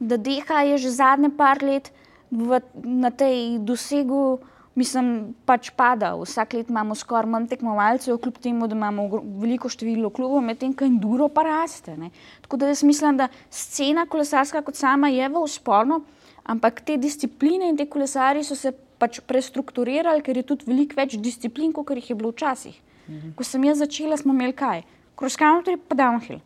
[0.00, 1.92] Da DH je že zadnje par let
[2.30, 4.40] v, na tej dosegu,
[4.74, 6.14] mislim, pač pada.
[6.18, 10.84] Vsak let imamo skoraj manj tekmovalcev, kljub temu, da imamo veliko število klubov, medtem ko
[10.84, 11.96] Enduro pa raste.
[11.96, 12.10] Ne?
[12.42, 16.02] Tako da jaz mislim, da scena kolesarska kot sama je v usporno,
[16.44, 21.16] Ampak te discipline in te kolesari so se pač prestrukturirali, ker je tudi veliko več
[21.16, 22.76] disciplin, kot jih je bilo včasih.
[23.08, 23.32] Mhm.
[23.36, 24.84] Ko sem jaz začela, smo imeli kaj?
[25.16, 26.42] Cross country, pa downhill.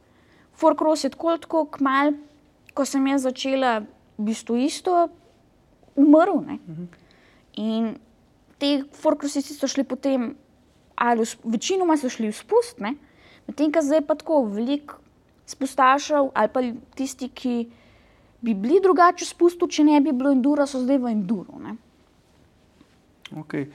[0.54, 2.14] Four cross je tako, tako kmal,
[2.78, 3.80] ko sem jaz začela,
[4.18, 5.08] v bistvu isto,
[5.98, 6.44] umrl.
[6.46, 6.86] Mhm.
[7.58, 7.96] In
[8.58, 10.36] te four crossi so šli potem,
[10.94, 15.02] ali večinoma so šli v spust, medtem ko zdaj pa tako veliko
[15.48, 16.60] spustašev ali pa
[16.94, 17.54] tisti, ki
[18.40, 21.58] bi bili drugače spustili, če ne bi bilo enduro, so zdaj v enduro.
[23.42, 23.66] Okay.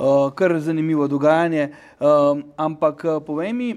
[0.00, 1.66] Uh, kar zanimivo dogajanje.
[2.00, 3.74] Uh, ampak uh, povej mi,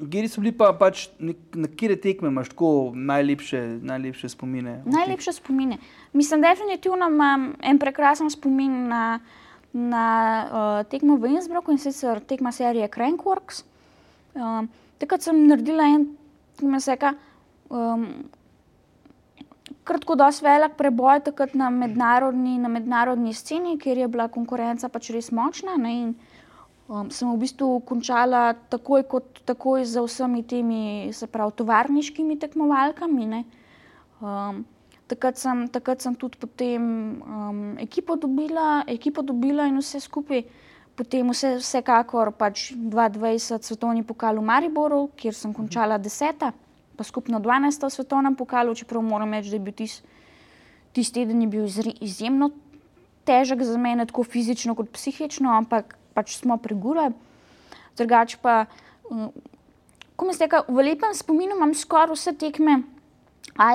[0.00, 4.78] kje so bili pa pač, na kire tekme imaš tako najlepše, najlepše spomine?
[4.88, 5.76] Najlepše spomine.
[6.16, 9.20] Mislim, definitivno imam en prekrasen spomin na
[9.72, 10.04] na
[10.48, 13.64] uh, tekmo v Innsbrucku in sicer tekma serije Crankworks.
[14.34, 16.06] Um, takrat sem naredila en,
[16.58, 17.14] ki me seka,
[17.68, 18.08] um,
[19.88, 25.10] kratko, dosti velik preboj takrat na mednarodni, na mednarodni sceni, kjer je bila konkurenca pač
[25.14, 25.76] res močna.
[25.80, 26.10] Ne, in,
[26.88, 30.82] um, sem v bistvu končala takoj, kot, takoj za vsemi temi,
[31.16, 33.42] se pravi, tovarniškimi tekmovalkami.
[34.20, 34.62] Um,
[35.08, 36.84] takrat, sem, takrat sem tudi potem
[37.24, 40.44] um, ekipo, dobila, ekipo dobila in vse skupaj.
[40.98, 46.50] Potem vse, vsekakor pač 22 svetovni pokal v Mariboru, kjer sem končala deseta
[46.98, 47.86] pa skupno 12.
[47.94, 50.18] svetovnem pokalu, čeprav moram reči, da je bil tisti
[50.98, 51.68] tis teden bil
[52.00, 52.50] izjemno
[53.28, 57.14] težek za mene, tako fizično kot psihično, ampak pač smo pregurali.
[57.98, 58.64] Drugač pa,
[59.10, 59.28] mm,
[60.16, 62.82] ko mi ste rekli, v lepem spominu imam skoraj vse tekme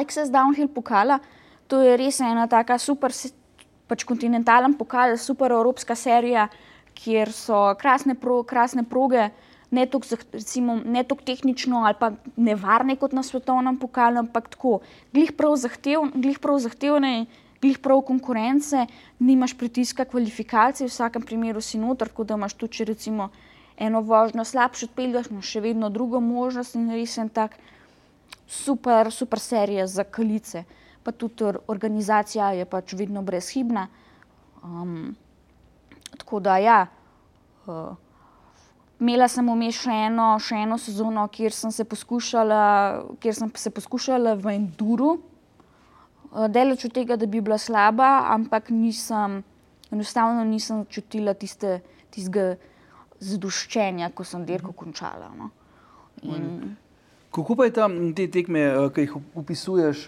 [0.10, 1.20] z Downhill pokala,
[1.68, 3.12] to je res ena taka super,
[3.88, 6.48] pač kontinentalen pokal, super evropska serija,
[6.96, 9.30] kjer so krasne, pro, krasne proge
[9.74, 9.86] ne
[11.04, 14.80] tako tehnično ali pa nevarne kot na svetovnem pokalu, ampak tako,
[15.14, 17.26] glih prav, zahtev, glih prav zahtevne,
[17.62, 18.86] glih prav konkurence,
[19.20, 23.30] nimaš pritiska kvalifikacij, v vsakem primeru si noter, tako da imaš tudi, če recimo
[23.78, 27.58] eno vožnjo slabše odpelješ, imaš še vedno drugo možnost in res en tak
[28.48, 30.66] super, super serija za kalice.
[31.04, 33.88] Pa tudi organizacija je pač vedno brezhibna.
[34.64, 35.16] Um,
[36.18, 36.88] tako da ja.
[37.66, 37.94] Uh,
[39.04, 42.60] Imela sem vmes še eno, še eno sezono, kjer sem se poskušala,
[43.20, 45.18] kjer sem se poskušala v Enduru.
[46.34, 49.42] Eh, daleč od tega, da bi bila slaba, ampak nisem,
[49.92, 51.82] enostavno nisem čutila tiste,
[52.14, 52.56] tistega
[53.20, 55.30] zadoščenja, ko sem dirko končala.
[55.38, 55.52] No.
[56.24, 56.78] In...
[57.34, 60.08] Kako pa je tam te tekme, eh, ki jih opisuješ,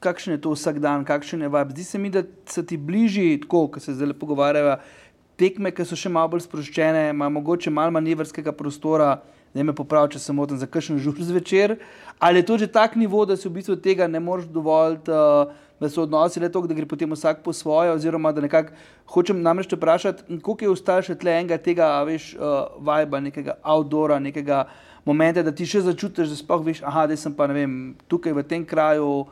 [0.00, 1.70] kakšen je to vsak dan, kakšen je vab?
[1.76, 4.80] Zdi se mi, da se ti bližji, tako, ko se zdaj pogovarjava,
[5.40, 9.18] tekme, ki so še malo bolj sproščene, ima mogoče malo manevrskega prostora,
[9.54, 11.78] da me popravi, če se motim za kakšen žur zvečer.
[12.22, 15.50] Ali je to že tak nivo, da se v bistvu tega ne moreš dovoliti, uh,
[15.80, 18.76] da so odnosi le to, da gre potem vsak po svoje, oziroma da nekako
[19.10, 23.56] hočem namreč te vprašati, koliko je ostalo še tle enega tega, veš, uh, vibra, nekega
[23.64, 24.66] outdoora, nekega
[25.08, 27.78] momenta, da ti še začutiš, da sploh veš, aha, da sem pa ne vem,
[28.12, 29.24] tukaj v tem kraju.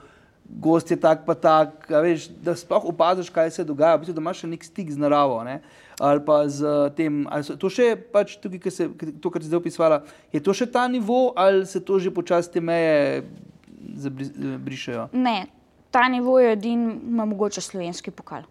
[0.48, 4.24] Gost je tak, pa tak, veš, da sploh opaziš, kaj se dogaja, v bistvu, da
[4.24, 5.42] imaš še nek stik z naravo.
[5.44, 5.60] Ne?
[6.00, 6.62] ali pa z
[6.94, 7.26] tem.
[7.58, 8.86] To še pač tukaj, se,
[9.18, 9.98] to, kar si zdaj opisovala,
[10.32, 13.26] je to še ta nivo, ali se to že počasi te meje
[14.62, 15.10] brišajo?
[15.18, 15.50] Ne,
[15.90, 18.46] ta nivo je edin, ima mogoče slovenski pokal.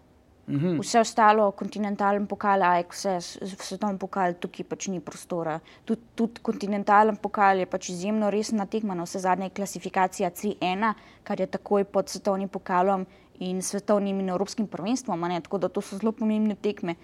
[0.48, 0.78] Uhum.
[0.80, 5.58] Vse ostalo, kontinentalen pokal, ajk, vse svetovni pokal, tukaj pač ni prostora.
[5.84, 10.94] Tudi tud kontinentalen pokal je pač izjemno resna tekma, na vse zadnje je klasifikacija 3-1,
[11.28, 13.04] kar je takoj pod svetovnim pokalom
[13.44, 16.96] in svetovnim in evropskim prvenstvom, tako da to so zelo pomembne tekme.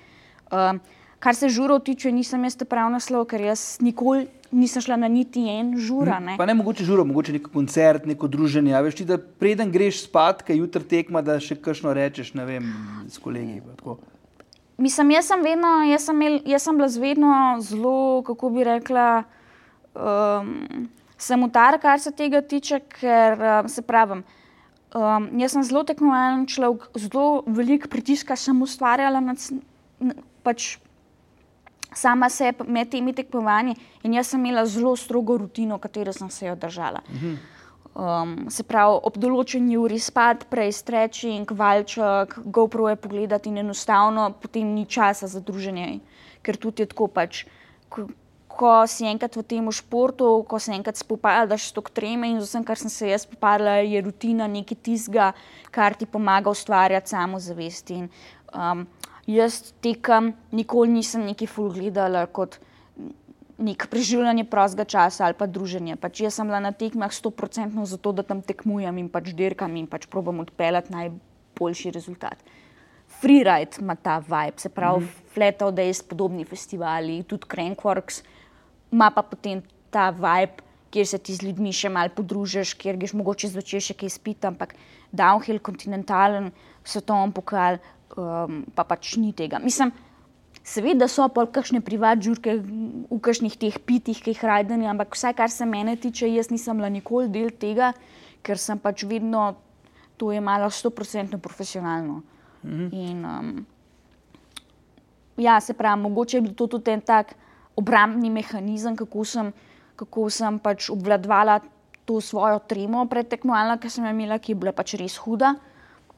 [0.51, 0.81] Um,
[1.25, 5.09] kar se žurov tiče, nisem jaz te prav naslov, ker jaz nikoli nisem šla na
[5.09, 6.19] niti en žura.
[6.21, 8.75] Ne, ne mogoče žuro, mogoče neki koncert, neko druženje.
[8.87, 12.69] Veš ti, da preden greš spat, kaj jutri tekma, da še kakšno rečeš, ne vem,
[13.09, 13.63] s kolegi.
[14.77, 17.33] Mislim, jaz sem, vedno, jaz, sem imel, jaz sem bila zvedno
[17.65, 19.09] zelo, kako bi rekla,
[19.97, 20.55] um,
[21.17, 24.25] samotar, kar se tega tiče, ker um, se pravim.
[24.95, 29.41] Um, jaz sem zelo tekmovalen človek, zelo veliko pritiska sem ustvarjala nad,
[30.47, 30.77] pač
[31.97, 36.47] sama sebe med temi tekmovanji in jaz sem imela zelo strogo rutino, katero sem se
[36.47, 37.03] jo držala.
[37.95, 44.33] Um, se pravi, ob določeni uri spad, prej stretching, valček, GoPro je pogledati in enostavno
[44.43, 46.01] potem ni časa za druženje,
[46.43, 47.45] ker tudi je tako pač.
[47.89, 48.09] Ko,
[48.51, 52.49] ko si enkrat v tem športu, ko se enkrat spopadaš s to treme in z
[52.49, 55.31] vsem, kar sem se jaz spopadala, je rutina nekaj tizga,
[55.71, 57.95] kar ti pomaga ustvarjati samozavest.
[57.95, 58.11] In,
[58.55, 58.87] um,
[59.27, 62.59] jaz tekem, nikoli nisem neki ful gledala kot
[63.59, 65.97] nek preživljanje prostega časa ali pa druženje.
[65.97, 69.87] Pač jaz sem bila na tekmah 100% zato, da tam tekmujem in pač dirkam in
[69.87, 72.39] pač probam odpeljati najboljši rezultat.
[73.21, 75.33] Freeride ima ta vibe, se pravi, mm -hmm.
[75.35, 78.23] Flatov, da je podobni festivali, tudi Crankworks,
[78.93, 83.13] ima pa potem ta vibe, kjer se ti z ljudmi še malo podružiš, kjer greš
[83.13, 84.75] mogoče zvečer še kaj spiti, ampak
[85.13, 86.53] downhill, kontinentalen,
[86.85, 87.79] svetovni pokal,
[88.17, 89.61] um, pa pač ni tega.
[89.63, 89.93] Mislim,
[90.65, 95.37] seveda so pa kakšne privatne žurke v kakšnih teh pitih, ki jih rajdeni, ampak vsaj
[95.37, 97.93] kar se mene tiče, jaz nisem bila nikoli del tega,
[98.45, 99.55] ker sem pač vedno
[100.17, 102.23] to imala 100% profesionalno.
[102.65, 102.87] Mhm.
[102.93, 103.67] In, um,
[105.37, 107.35] ja, se pravi, mogoče je bil to tudi en tak
[107.77, 109.53] obrambni mehanizem, kako sem,
[109.97, 111.61] kako sem pač obvladovala
[112.05, 115.55] to svojo tremo predtekmovalno, ki sem jo imela, ki je bila pač res huda.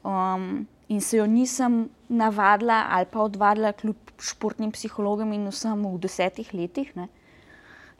[0.03, 5.97] Um, in se jo nisem navadila ali pa odvadila kljub športnim psihologom in vsem v
[5.99, 6.95] desetih letih.
[6.95, 7.07] Ne.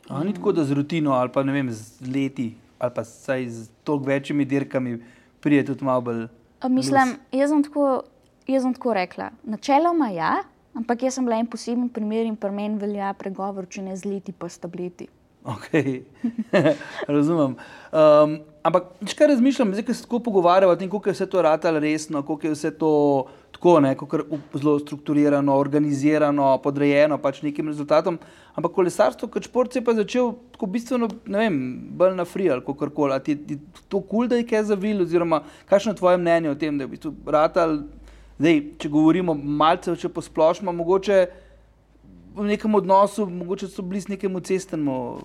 [0.09, 3.49] A, ni tako, da z rutino ali pa ne vem, z leti ali pa saj
[3.49, 4.99] z toliko večjimi dirkami
[5.41, 6.27] prije tudi malo bolj.
[6.59, 8.01] A Mislim, jaz sem, tako,
[8.47, 9.29] jaz sem tako rekla.
[9.43, 10.35] Načeloma ja,
[10.73, 14.09] ampak jaz sem bila en poseben primer in pri meni velja pregovor, če ne z
[14.09, 15.07] leti, pa s tableti.
[15.47, 15.71] Ok,
[17.15, 17.53] razumem.
[17.95, 18.33] Um,
[18.67, 21.79] ampak, če razmišljam, zdaj, ko se tako pogovarjamo o tem, kako je vse to ratalo
[21.79, 22.89] resno, kako je vse to
[23.55, 23.93] tako, ne,
[24.59, 28.19] zelo strukturirano, organizirano, podrejeno pač nekim rezultatom.
[28.59, 31.63] Ampak kolesarstvo kot šport se je pa začel tako bistveno, ne vem,
[31.95, 33.15] bolj na free ali kako koli.
[33.15, 36.51] A ti je to kul, cool, da je kaj zavil, oziroma kakšno je tvoje mnenje
[36.51, 37.79] o tem, da je v bistvu ratal,
[38.35, 41.23] zdaj, če govorimo malce, če posplošimo, mogoče
[42.43, 45.19] nekem odnosu, mogoče so bili s nekim cestnemu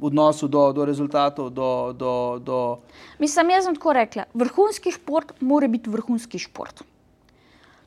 [0.00, 1.50] odnosu do, do rezultatov.
[1.50, 2.78] Do, do, do...
[3.18, 4.24] Mislim, jaz sem tako rekla.
[4.34, 6.82] Vrhunski šport mora biti vrhunski šport.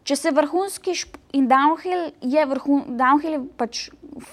[0.06, 0.94] Če se vrhunski
[1.34, 3.80] in downhill je, vrhun, downhill je pač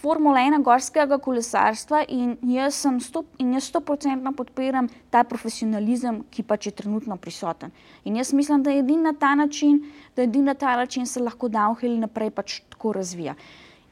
[0.03, 6.21] formula ena gorskega kolesarstva in jaz sem sto, in jaz sto procentno podpiram ta profesionalizem,
[6.29, 7.73] ki pač je trenutno prisoten.
[8.05, 9.81] In jaz mislim, da je edini na ta način,
[10.15, 13.35] da je edini na ta način se lahko downhill naprej pač tako razvija.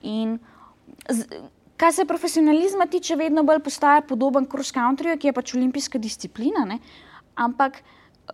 [0.03, 0.39] In
[1.09, 1.27] z,
[1.77, 6.65] kar se profesionalizma tiče, vedno bolj postaja podoben cross countryju, ki je pač olimpijska disciplina,
[6.69, 6.79] ne?
[7.41, 7.81] ampak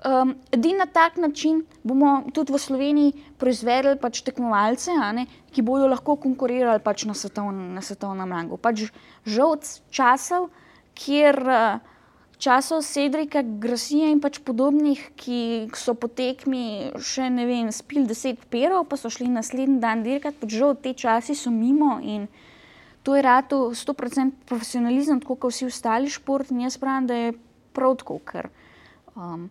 [0.02, 5.86] um, edini na tak način bomo tudi v Sloveniji proizvedli pač tekmovalce, ne, ki bodo
[5.86, 8.58] lahko konkurirali pač na, svetovn, na svetovnem rangu.
[8.58, 8.88] Pač
[9.24, 9.60] žal
[9.94, 10.50] časov,
[10.96, 11.95] kjer uh,
[12.38, 18.42] časov Sedrika, Grasija in pač podobnih, ki so po tekmi še ne vem, spil deset
[18.52, 22.28] perov, pa so šli naslednji dan dirkati, pač žal te časi so mimo in
[23.06, 27.36] to je rado 100% profesionalizem, tako kot vsi ostali športi in jaz pravim, da je
[27.76, 28.50] prav tako, ker
[29.14, 29.46] um,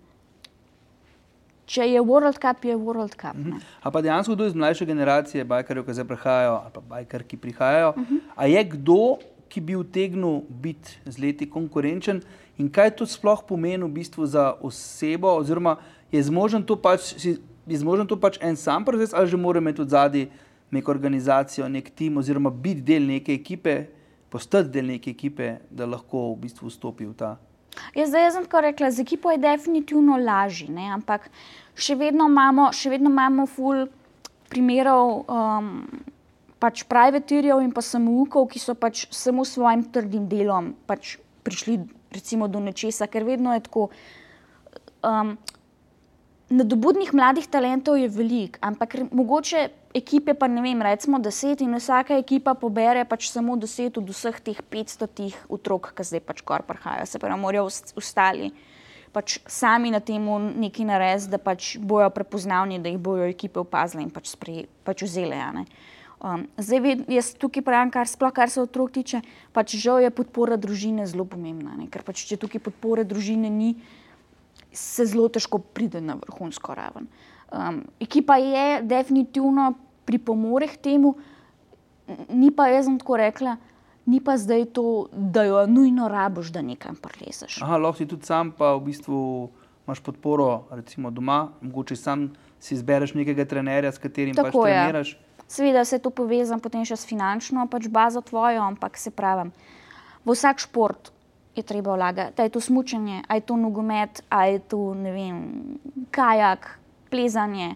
[1.65, 3.37] če je World Cup, je World Cup.
[3.39, 3.61] Ne.
[3.81, 7.39] A pa dejansko kdo iz mlajše generacije, bajkarjev, ki zdaj prihajajo, ali pa bajkar, ki
[7.41, 8.19] prihajajo, uh -huh.
[8.35, 9.17] a je kdo,
[9.49, 12.21] ki bi utegnil biti z leti konkurenčen
[12.57, 15.77] in kaj to sploh pomeni v bistvu za osebo, oziroma
[16.11, 19.83] je zmožen to pač, je zmožen to pač en sam proces, ali že mora imeti
[19.83, 20.29] zadaj
[20.71, 23.85] neko organizacijo, nek tim, oziroma biti del neke ekipe,
[24.29, 27.35] postati del neke ekipe, da lahko v bistvu vstopi v ta.
[27.95, 31.27] Jaz, zdaj, jaz sem tako rekla, z ekipo je definitivno lažje, ampak
[31.75, 33.85] še vedno imamo, še vedno imamo ful
[34.51, 35.71] primerov um,
[36.61, 41.81] pač privatirjev in pa samoukov, ki so pač samo s svojim trdim delom pač prišli
[42.15, 43.89] recimo, do nečesa, ker vedno je tako.
[45.05, 45.35] Um,
[46.45, 49.63] Nadobudnih mladih talentov je veliko, ampak mogoče
[49.97, 54.37] ekipe pa ne vem, recimo deset in vsaka ekipa pobere pač samo deset od vseh
[54.45, 57.09] teh petstotih otrok, ki zdaj pač kar prihajajo.
[57.09, 58.51] Se pravi, morajo ostali
[59.15, 60.27] pač sami na tem
[60.59, 64.35] neki nares, da pač bojo prepoznavni, da jih bojo ekipe opazile in pač,
[64.83, 65.39] pač vzele.
[65.39, 65.49] Ja,
[66.25, 69.21] um, zdaj, jaz tukaj pravim, kar sploh kar se otrok tiče,
[69.53, 71.87] pač žal je podpora družine zelo pomembna, ne?
[71.91, 73.75] ker pač če tukaj podpore družine ni,
[74.75, 77.07] se zelo težko pride na vrhunsko raven.
[77.53, 79.73] Um, ekipa je definitivno
[80.05, 81.15] pripomore k temu,
[82.29, 83.57] ni pa jaz tako rekla.
[84.05, 87.57] Ni pa zdaj to, da jo nujno rabiš, da nekam prelezeš.
[87.65, 89.17] Aha, lahko si tudi sam, pa v bistvu
[89.87, 92.27] imaš podporo, recimo doma, mogoče sam
[92.61, 95.15] si izbereš nekega trenerja, s katerim pač Tako pač treniraš.
[95.47, 99.51] Seveda se to povezam potem še s finančno pač bazo tvojo, ampak se pravim,
[100.25, 101.11] v vsak šport
[101.55, 102.41] je treba vlagati.
[102.41, 105.77] Je to smučanje, je to nogomet, je to vem,
[106.11, 106.79] kajak,
[107.09, 107.75] plezanje,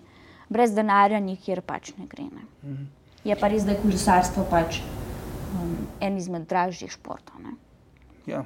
[0.50, 2.24] brez denarja, nikjer pač ne gre.
[2.24, 2.46] Ne.
[2.64, 2.86] Mhm.
[3.24, 4.80] Je pa res, da je kolesarstvo pač
[5.54, 7.42] um, en izmed dražjih športov.
[7.44, 7.56] Ne.
[8.26, 8.46] Ja.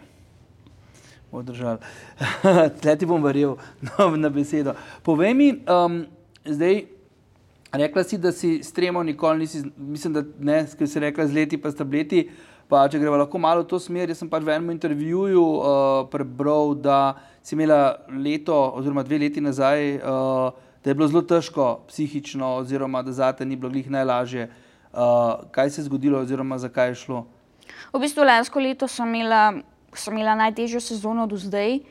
[1.34, 1.80] Održal.
[2.82, 3.56] Tle ti bom verjel
[3.88, 4.76] no, na besedo.
[5.06, 6.04] Povej mi, um,
[6.46, 6.84] zdaj,
[7.74, 11.58] rekla si, da si stremo nikoli nisi, mislim, da ne, ker si rekla z leti,
[11.58, 12.28] pa s tableti.
[12.70, 15.66] Pa, če gremo lahko malo v to smer, jaz sem pač v enem intervjuju uh,
[16.10, 21.84] prebral, da si imela leto, oziroma dve leti nazaj, uh, da je bilo zelo težko
[21.92, 24.48] psihično, oziroma da za te ni bilo glih najlažje.
[24.94, 27.26] Uh, kaj se je zgodilo, oziroma zakaj je šlo?
[27.94, 29.60] V bistvu lansko leto sem imela,
[29.94, 31.82] sem imela najtežjo sezono do zdaj,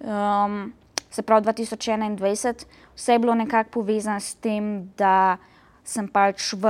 [0.00, 0.68] um,
[1.10, 2.66] se pravi 2021.
[2.96, 5.38] Vse je bilo nekako povezano s tem, da
[5.84, 6.68] sem pač v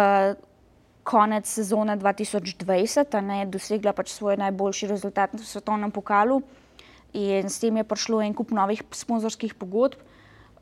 [1.09, 6.43] konec sezone 2020, ne, dosegla pač svoj najboljši rezultat na svetovnem pokalu
[7.17, 9.97] in s tem je prišlo en kup novih sponzorskih pogodb.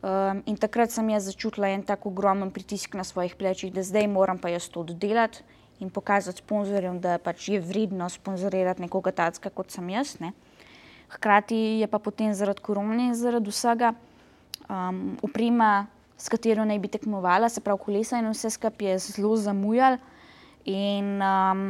[0.07, 4.07] Um, in takrat sem jaz začutila en tako ogromen pritisk na svojih plečih, da zdaj
[4.07, 5.43] moram pa jaz to dodelati
[5.81, 10.21] in pokazati sponzorjem, da pač je vredno sponzorirati nekoga tacka kot sem jaz.
[10.21, 10.31] Ne.
[11.09, 13.93] Hkrati je pa potem zaradi korone in zaradi vsega
[14.69, 19.37] um, uprema s katero naj bi tekmovala, se pravi kolesa in vse skupaj je zelo
[19.37, 19.99] zamujal.
[20.67, 21.67] In um,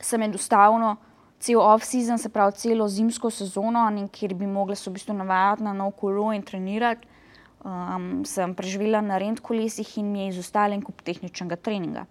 [0.00, 0.96] sem enostavno
[1.42, 5.72] cel off-season, se pravi celo zimsko sezono, kjer bi mogla se v bistvu navajati na
[5.72, 7.08] nov kolo in trenirati,
[7.64, 12.06] um, sem preživela na rent kolesih in mi je izostalen kup tehničnega treninga.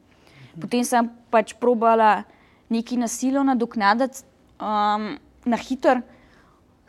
[0.60, 2.24] Potem sem pač probala
[2.70, 4.26] neki nasilo nadoknaditi
[4.60, 6.02] um, na hiter.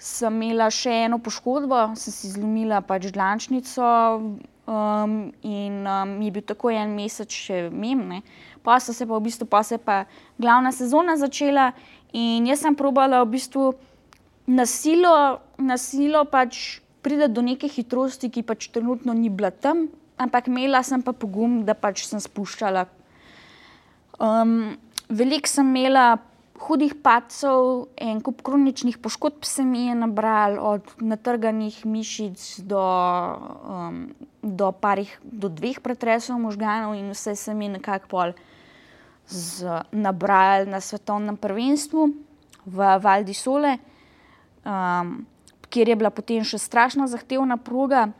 [0.03, 3.87] Sem imela še eno poškodbo, sem si zlomila pač dlančnico
[4.67, 5.15] um,
[5.47, 8.23] in um, je bil tako en mesec še mem.
[8.67, 10.05] Pa so se pa v bistvu, pa se pa
[10.43, 11.71] glavna sezona začela
[12.13, 13.73] in jaz sem probala v bistvu
[14.51, 19.89] nasilo, nasilo pač priti do neke hitrosti, ki pač trenutno ni bila tam,
[20.19, 22.87] ampak imela sem pa pogum, da pač sem spuščala.
[24.23, 24.79] Um,
[25.13, 26.17] Veliko sem imela
[26.63, 34.01] hudih pacov, en kup kroničnih poškodb se mi je nabral, od natrganih mišic do, um,
[34.43, 38.35] do, parih, do dveh pretresov možganov, in vse se mi nekako pol
[39.93, 42.09] nabral na svetovnem prvenstvu
[42.67, 43.79] v Valdi Sole,
[44.65, 45.23] um,
[45.73, 48.11] kjer je bila potem še strašno zahtevna proga.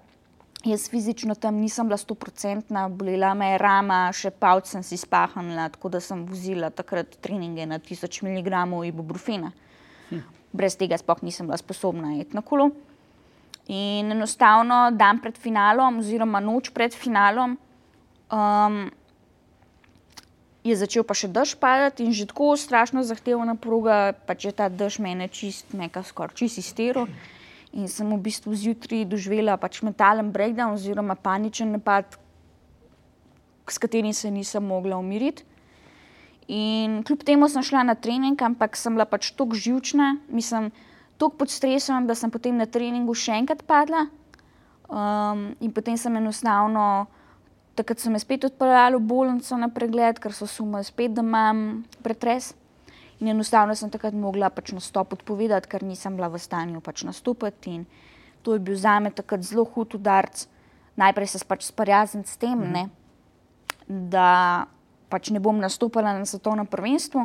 [0.65, 5.67] Jaz fizično tam nisem bila stoprocentna, bolela me je rama, še palc sem si spahnila,
[5.75, 9.51] tako da sem vozila takrat treninge na 1000 mg ibuprofena.
[10.11, 10.23] Hm.
[10.53, 12.71] Brez tega sploh nisem bila sposobna iti na kolo.
[13.67, 17.59] In enostavno dan pred finalom, oziroma noč pred finalom,
[18.31, 18.81] um,
[20.63, 24.71] je začel pa še dež padati in že tako strašno zahtevna proga, pa če ta
[24.71, 27.11] dež mene čist, meka skoraj čist iztero.
[27.11, 27.42] Hm.
[27.73, 32.19] In sem v bistvu zjutraj doživela pač mentalen breakdown oziroma paničen napad,
[33.65, 35.45] s katerim se nisem mogla umiriti.
[36.53, 40.69] In kljub temu sem šla na trening, ampak sem bila pač tako živčna, mislim,
[41.17, 44.09] tako pod stresom, da sem potem na treningu še enkrat padla.
[44.93, 47.07] Um, in potem sem enostavno,
[47.79, 51.87] takrat so me spet odpeljali v bolnico na pregled, ker so sumili spet, da imam
[52.05, 52.53] pretres.
[53.23, 57.71] In enostavno sem takrat mogla pač nastop odpovedati, ker nisem bila v stanju pač nastopiti.
[57.71, 57.85] In
[58.43, 60.49] to je bil za me takrat zelo hud udarc.
[60.99, 62.73] Najprej se pač sprijazniti s tem, mm.
[62.75, 62.83] ne,
[64.11, 64.67] da
[65.09, 67.23] pač ne bom nastopila na svetovnem prvenstvu,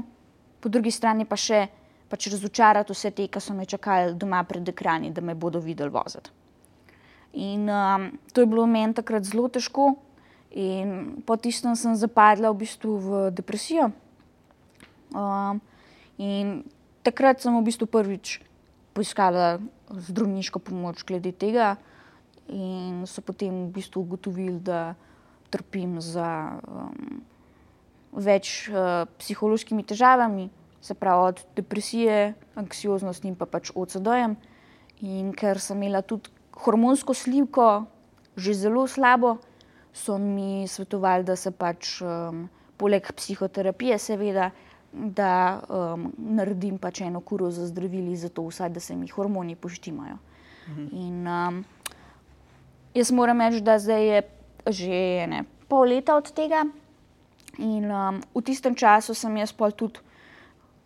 [0.61, 1.65] po drugi strani pa še
[2.07, 5.89] pač razočarati vse te, ki so me čakali doma pred ekrani, da me bodo videli
[5.91, 6.29] voziti.
[7.41, 9.95] In um, to je bilo meni takrat zelo težko,
[10.53, 13.89] in po tistem sem zapadla v bistvu v depresijo.
[15.11, 15.59] Um,
[16.17, 16.65] In
[17.05, 18.41] takrat sem v bistvu prvič
[18.97, 19.61] poiskala
[19.93, 21.77] zdravniško pomoč glede tega,
[22.49, 24.95] in so potem v bistvu ugotovili, da
[25.51, 27.21] trpim za um,
[28.11, 30.49] več uh, psihološkimi težavami,
[30.81, 34.37] se pravi od depresije, anksioznosti in pa pač OCD-jem.
[35.07, 37.85] In ker sem imela tudi hormonsko slivko,
[38.37, 39.37] že zelo slabo,
[39.93, 44.51] so mi svetovali, da se pač um, poleg psihoterapije, seveda,
[44.97, 50.17] da um, naredim pač eno kuro za zdravili, zato vsaj, da se mi hormoni poštimajo.
[50.67, 50.87] Mhm.
[50.91, 51.63] In, um,
[52.93, 54.23] jaz moram reči, da zdaj je
[54.67, 56.65] že ne, pol leta od tega,
[57.57, 60.01] in um, v tistem času sem jaz pol tudi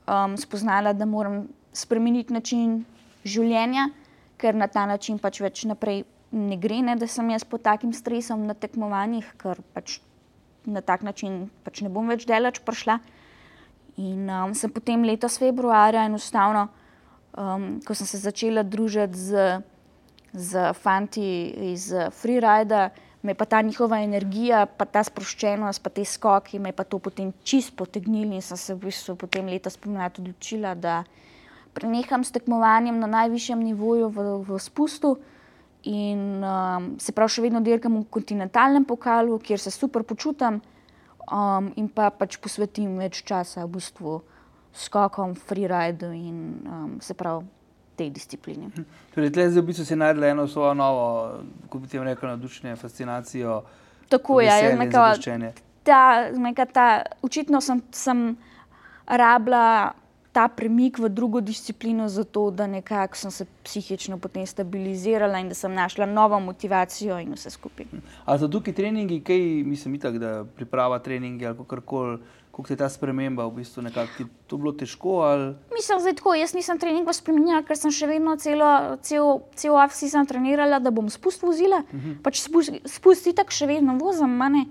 [0.05, 2.83] um, spoznala, da moram spremeniti način
[3.25, 3.89] življenja,
[4.37, 7.93] ker na ta način pač več naprej ne gre, ne, da sem jaz pod takim
[7.93, 9.99] stresom na tekmovanjih, ker pač
[10.65, 12.99] na tak način pač ne bom več delač prišla.
[13.97, 16.69] In um, sem potem letos februarja enostavno,
[17.35, 19.61] um, ko sem se začela družiti z,
[20.31, 22.89] z fanti iz Freerida,
[23.21, 27.33] me pa ta njihova energija, pa ta sproščenost, pa te skoki, me pa to potem
[27.43, 31.03] čist potegnili in sem se v bistvu potem letos pomlad odločila, da
[31.73, 35.17] preneham s tekmovanjem na najvišjem nivoju v, v spustu.
[35.83, 40.61] In um, se pravi, še vedno dirkam v kontinentalnem pokalu, kjer se super počutim
[41.31, 44.21] um, in pa pač posvetim več časa v bistvu
[44.73, 47.45] skokom, freeridu in um, se pravi
[47.99, 48.71] tej disciplini.
[48.71, 48.85] Hm.
[49.13, 51.05] Torej, tle zdaj v bistvu si najdel eno svojo novo,
[51.65, 53.61] kako bi ti rekel, nadušenje, fascinacijo.
[54.09, 54.75] Tako je, ja,
[56.37, 56.87] nekaj ta,
[57.23, 58.35] očitno sem, sem
[59.07, 59.93] rabila
[60.31, 65.55] ta premik v drugo disciplino, zato da nekako sem se psihično potem stabilizirala in da
[65.55, 67.85] sem našla novo motivacijo in vse skupaj.
[68.25, 72.19] Ali so tukaj treningi, kaj mislim, itak, da priprava treninge ali kar koli?
[72.51, 74.11] Kako je ta sprememba v bistvu nekako?
[74.17, 75.21] Ti to bilo težko?
[75.23, 75.53] Ali?
[75.71, 76.33] Mislim, da je tako.
[76.35, 81.07] Jaz nisem treninga spremenila, ker sem še vedno celo, cel, cel AFC trenirala, da bom
[81.09, 81.79] spust vozila.
[81.79, 82.09] Uh mhm.
[82.09, 82.21] -huh.
[82.23, 84.35] Pač spust, spust tako še vedno vozim.
[84.41, 84.67] Uh mhm.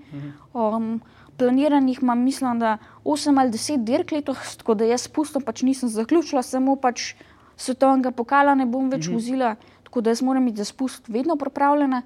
[0.53, 0.75] -huh.
[0.75, 1.01] um,
[1.41, 5.89] planiranih imam, mislim, da 8 ali 10 dirk letos, tako da jaz spustom pač nisem
[5.89, 7.13] zaključila, samo pač
[7.57, 9.13] svetovnega pokala ne bom več mm -hmm.
[9.13, 12.01] vozila, tako da jaz moram biti za spust vedno pripravljena.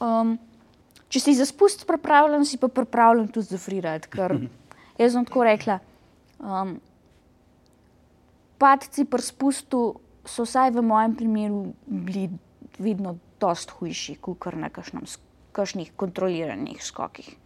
[0.00, 0.38] Um,
[1.08, 4.08] če si za spust pripravljen, si pa pripravljen tudi za freeride.
[4.10, 4.38] Ker
[4.98, 5.78] jaz sem tako rekla,
[6.38, 6.80] um,
[8.58, 12.30] padci pri spustu so vsaj v mojem primeru bili
[12.78, 14.68] vedno dost hujši, kot na
[15.52, 17.36] kakšnih kontroliranih skokih.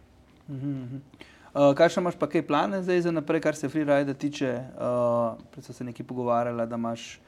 [1.53, 4.55] Uh, kaj še imaš pa kaj plane zdaj za naprej, kar se freeride tiče?
[4.73, 7.19] Uh, Predvsem se nekaj pogovarjala, da imaš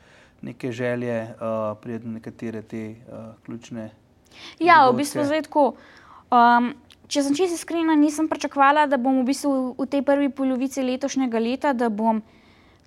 [0.42, 3.92] neke želje, uh, prijeti nekatere te uh, ključne.
[4.60, 5.76] Ja, v bistvu zdaj tako.
[6.34, 6.74] Um,
[7.06, 11.40] če sem čisto iskrena, nisem pričakovala, da bom v, bistvu v tej prvi polovici letošnjega
[11.40, 12.24] leta, da bom,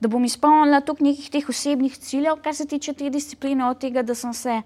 [0.03, 4.03] da bom izpolnila toliko nekih teh osebnih ciljev, kar se tiče te discipline, od tega,
[4.03, 4.59] da sem se,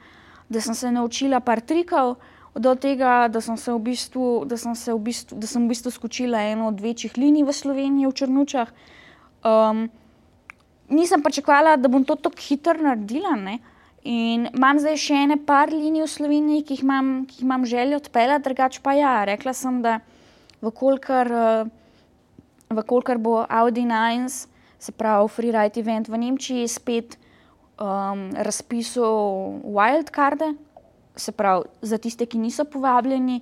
[0.49, 2.17] da sem se naučila par trikov,
[2.55, 5.73] do tega, da sem se v bistvu, da sem se v bistvu, da sem v
[5.73, 8.73] bistvu skočila eno od večjih linij v Sloveniji, v Črnučah.
[9.45, 9.89] Um,
[10.93, 13.37] nisem pričakovala, da bom to tako hitro naredila.
[13.41, 13.59] Ne?
[14.05, 17.65] In imam zdaj še ene par linij v Sloveniji, ki jih imam, ki jih imam
[17.65, 19.15] željo odpeljati, drugače pa ja.
[19.25, 20.01] Rekla sem, da
[20.61, 21.33] vkolikor,
[22.69, 24.47] vkolikor bo Audi Nines,
[24.83, 27.17] se pravi Freeride event v Nemčiji, spet
[27.81, 30.53] um, razpisal wildcarde,
[31.17, 33.41] se pravi za tiste, ki niso povabljeni.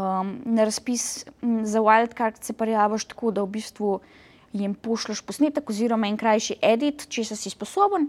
[0.00, 1.24] Um, na razpis
[1.62, 4.00] za wildcard se prijaviš tako, da v bistvu
[4.52, 8.08] jim pošlješ posnetek oziroma en krajši edit, če si sposoben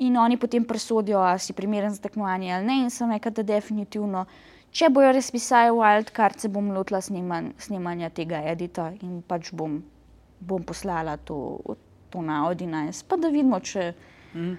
[0.00, 2.78] in oni potem presodijo, ali si primeren za tekmovanje ali ne.
[2.82, 4.24] In sem rekel, da definitivno,
[4.72, 9.80] če bojo res pisali wildcard, se bom lotila sneman, snemanja tega edita in pač bom,
[10.40, 11.60] bom poslala to,
[12.10, 13.92] to na Audinajs, pa da vidimo, če,
[14.34, 14.56] mm.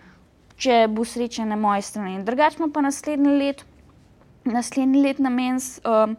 [0.62, 2.24] Če bo sreča na moji strani.
[2.26, 3.64] Drugače pa naslednji let,
[4.46, 5.62] naslednji let na meni.
[5.86, 6.18] Um,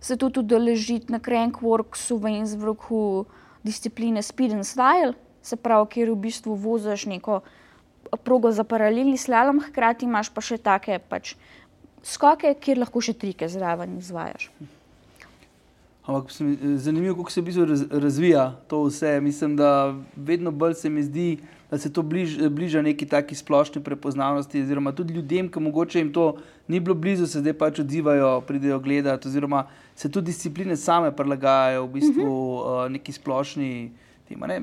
[0.00, 3.26] Se tudi udeležiti na Crankworksu v Innsbrucku
[3.64, 7.40] discipline Speed and Style, se pravi, kjer v bistvu voziš neko
[8.22, 11.34] progo za paralelni slalom, hkrati imaš pa še take pač
[12.06, 14.50] skoke, kjer lahko še trike zraven izvajaš.
[16.06, 16.30] Ampak
[16.78, 19.16] zanimivo, kako se v bistvu razvija to vse.
[19.20, 23.82] Mislim, da vedno bolj se mi zdi, da se to bliž, bliža neki taki splošni
[23.82, 26.36] prepoznavnosti, oziroma tudi ljudem, ki mogoče jim to
[26.68, 31.86] ni bilo blizu, se zdaj pač odzivajo, pridejo gledati, oziroma se tudi discipline same prilagajajo
[31.86, 32.84] v bistvu uh -huh.
[32.84, 33.90] uh, neki splošni
[34.28, 34.62] tema, ne,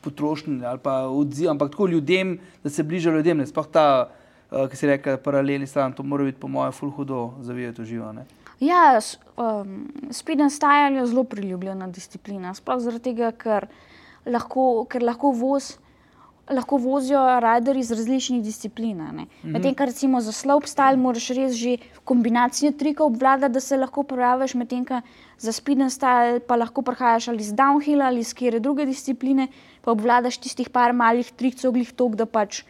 [0.00, 3.46] potrošnji ali pa odziv, ampak tako ljudem, da se bližajo ljudem.
[3.46, 4.10] Sploh ta,
[4.50, 8.24] uh, ki se reče, paralelni stran, to mora biti po mojem ful hudo zavijati uživanje.
[8.60, 9.00] Ja,
[9.36, 12.54] um, speed and style je zelo priljubljena disciplina.
[12.54, 13.66] Sploh zaradi tega, ker
[14.26, 15.78] lahko, ker lahko voz
[16.50, 18.98] lahko vozijo radarji iz različnih disciplin.
[18.98, 19.52] Mhm.
[19.52, 24.02] Medtem, kar recimo za slope style, moraš res že kombinacijo trikov obvladati, da se lahko
[24.02, 25.02] praviš, medtem, kar
[25.38, 29.48] za speed style pa lahko prehajaš ali iz downhill ali iz kjer druge discipline,
[29.82, 32.64] pa obvladaš tistih par malih trikov, glih tok, da pač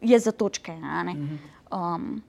[0.00, 0.72] je za točke.
[0.72, 1.36] Mhm.
[1.72, 2.22] Um,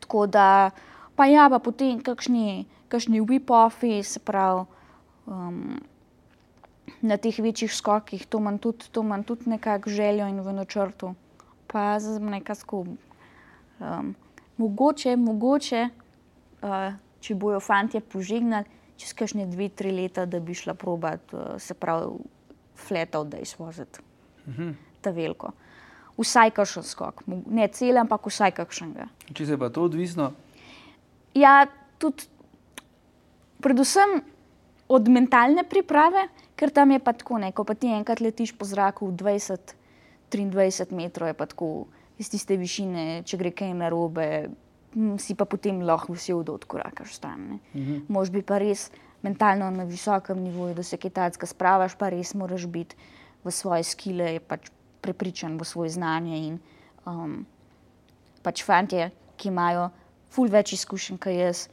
[0.00, 0.70] tako da,
[1.16, 4.66] pa ja, pa potem kakšni, kakšni whip-offi, se pravi.
[5.26, 5.80] Um,
[7.02, 8.88] na teh večjih skokih, to imam tudi,
[9.26, 11.14] tudi nekako željo in v načrtu.
[11.66, 12.96] Pa za nekaj skupaj.
[13.80, 14.14] Um,
[14.56, 15.88] mogoče, mogoče
[16.62, 18.68] uh, če bojo fanti požignali,
[19.00, 22.20] čez kakšne dve, tri leta, da bi šla probat, uh, se pravi,
[22.80, 24.00] fletov, da izvoziti
[24.48, 24.72] mhm.
[25.00, 25.52] ta veliko.
[26.20, 29.06] Vsaj kakšen skok, ne cel, ampak vsaj kakšnega.
[29.32, 30.32] Če se pa to odvisno?
[31.36, 31.64] Ja,
[32.00, 32.26] tudi
[33.64, 34.20] predvsem
[34.90, 36.26] od mentalne priprave,
[36.60, 41.32] ker tam je pa tako, ne, ko pa ti enkrat letiš po zraku 20-23 metrov,
[41.32, 41.88] je pa tako
[42.20, 44.26] iz tiste višine, če gre kaj narobe,
[45.22, 47.56] si pa potem lahko vsi od odkorakaš stran.
[47.72, 48.04] Mhm.
[48.12, 48.90] Mož bi pa res
[49.24, 52.96] mentalno na visokem nivoju, da se kitajska spravaš, pa res moraš biti
[53.44, 54.68] v svoje skile, je pač
[55.00, 56.60] prepričan v svoje znanje in
[57.08, 57.46] um,
[58.44, 59.08] pač fantje,
[59.40, 59.88] ki imajo
[60.28, 61.68] ful več izkušenj, kot jaz,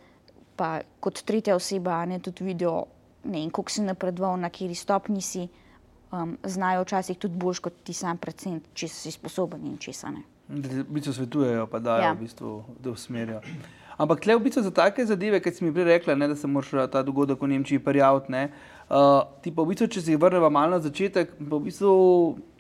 [0.56, 2.88] pa kot tretja oseba, ne tudi vidijo
[3.28, 5.48] ne vem, koliko si napredoval, na kateri stopni si,
[6.12, 10.12] um, znajo včasih tudi boljš kot ti sam, predvsem, če si sposoben in če se
[10.12, 10.24] ne.
[10.48, 12.14] V bistvu svetujejo, pa dajo, ja.
[12.16, 13.42] v bistvu, da usmerijo.
[13.98, 16.48] Ampak tle v bistvu za take zadeve, kot si mi prej rekla, ne, da se
[16.48, 18.46] moraš ta dogodek v Nemčiji prijaviti.
[18.88, 21.92] Uh, ti pa v bistvu, če se vrnemo malo na začetek, pa v bistvu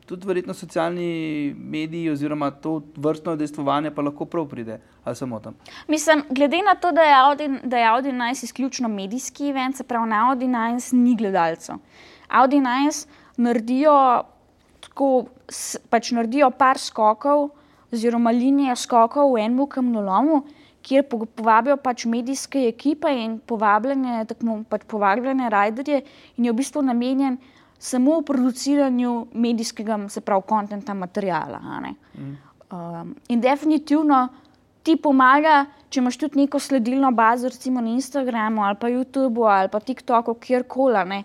[0.07, 4.79] tudi verjetno socialni mediji oziroma to vrstno dejstvovanje pa lahko prav pride.
[5.03, 5.55] Ali samo tam?
[5.87, 9.83] Mislim, glede na to, da je Audi, da je Audi Nice izključno medijski event, se
[9.83, 11.75] pravi, na Audi Nice ni gledalcev.
[12.27, 14.23] Audi Nice naredijo,
[14.79, 15.25] tako,
[15.89, 17.49] pač naredijo par skokov
[17.91, 20.41] oziroma linije skokov v enem kamnolomu,
[20.87, 21.03] kjer
[21.35, 26.01] povabijo pač medijske ekipe in povabljene, tako, pač povabljene rajderje
[26.37, 27.37] in je v bistvu namenjen
[27.79, 31.59] samo v produciranju medijskega, se pravi, kontenta, materijala.
[31.59, 32.35] Mm.
[32.71, 34.27] Um, in definitivno
[34.83, 39.69] ti pomaga, če imaš tudi neko sledilno bazo, recimo na Instagramu ali pa YouTubu ali
[39.69, 41.23] pa TikToku, kjerkoli, ne,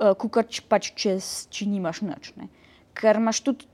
[0.00, 2.32] uh, kukar, č, pač čez, če nimaš nič.
[2.38, 2.48] Ne.
[2.94, 3.66] Ker imaš tudi,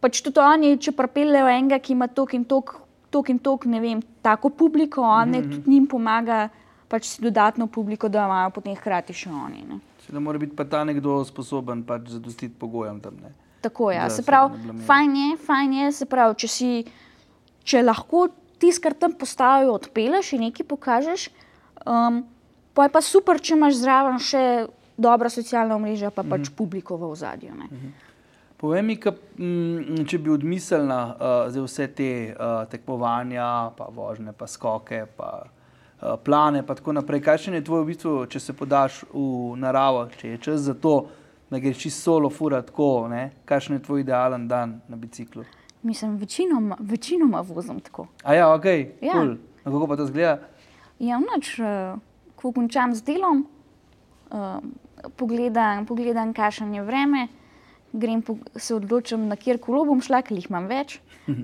[0.00, 2.78] pač tudi oni, če pripeljejo enega, ki ima tok in tok,
[3.10, 5.52] tok in tok, ne vem, tako publiko, on mm -hmm.
[5.52, 6.48] tudi njim pomaga
[6.88, 9.62] pač si dodatno publiko, da imajo potem hkrati še oni.
[9.68, 9.78] Ne.
[10.12, 13.16] Da mora biti pa ta nekdo sposoben pač zadostiti pogojem tam.
[13.22, 13.32] Ne.
[13.60, 13.96] Tako je.
[13.96, 14.10] Ja.
[14.10, 16.70] Se pravi, fajn je, fajn je, se pravi, če si
[17.64, 18.28] če lahko
[18.60, 21.28] tisto, kar tam postavijo, odpeleš in nekaj pokažeš,
[21.84, 22.22] um,
[22.74, 24.44] pa je pa super, če imaš zraven še
[25.00, 26.56] dobra socialna mreža, pa pač mm -hmm.
[26.56, 27.54] publiko v ozadju.
[27.54, 27.92] Mm -hmm.
[28.56, 34.32] Povej mi, ka, m, če bi odmislila uh, za vse te uh, tekmovanja, pa vožnje,
[34.32, 35.44] pa skoke, pa
[36.24, 37.20] plane, pa tako naprej.
[37.20, 41.08] Kaj je tvoj v bistvu, če se podaš v naravo, če je čas za to,
[41.50, 43.08] da greš čisto solo, fura tako,
[43.44, 45.44] kaj je tvoj idealen dan na biciklu?
[45.82, 48.06] Mislim, večinoma, večinoma vozim tako.
[48.24, 48.64] A ja, ok,
[49.00, 49.12] ja.
[49.12, 49.36] Cool.
[49.64, 50.38] kako pa to zgleda?
[50.98, 51.98] Ja, noč, uh,
[52.36, 53.46] ko končam z delom,
[54.30, 54.60] uh,
[55.16, 57.28] pogledam, pogledam kakšno je vreme,
[57.92, 60.98] grem po, se odločim, na kjer kolo bom šla, ker jih imam več.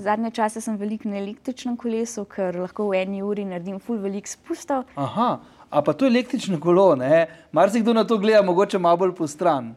[0.06, 4.28] Zadnje čase sem veliko na električnem kolesu, ker lahko v eni uri naredim ful velik
[4.30, 4.86] spustov.
[4.96, 5.28] Aha,
[5.70, 7.26] a pa to električno kolo, ne?
[7.52, 9.74] Mar si kdo na to gleda, mogoče malo bolj po stran.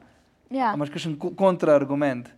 [0.50, 0.74] Ja.
[0.74, 2.30] Imaš kakšen kontraargument?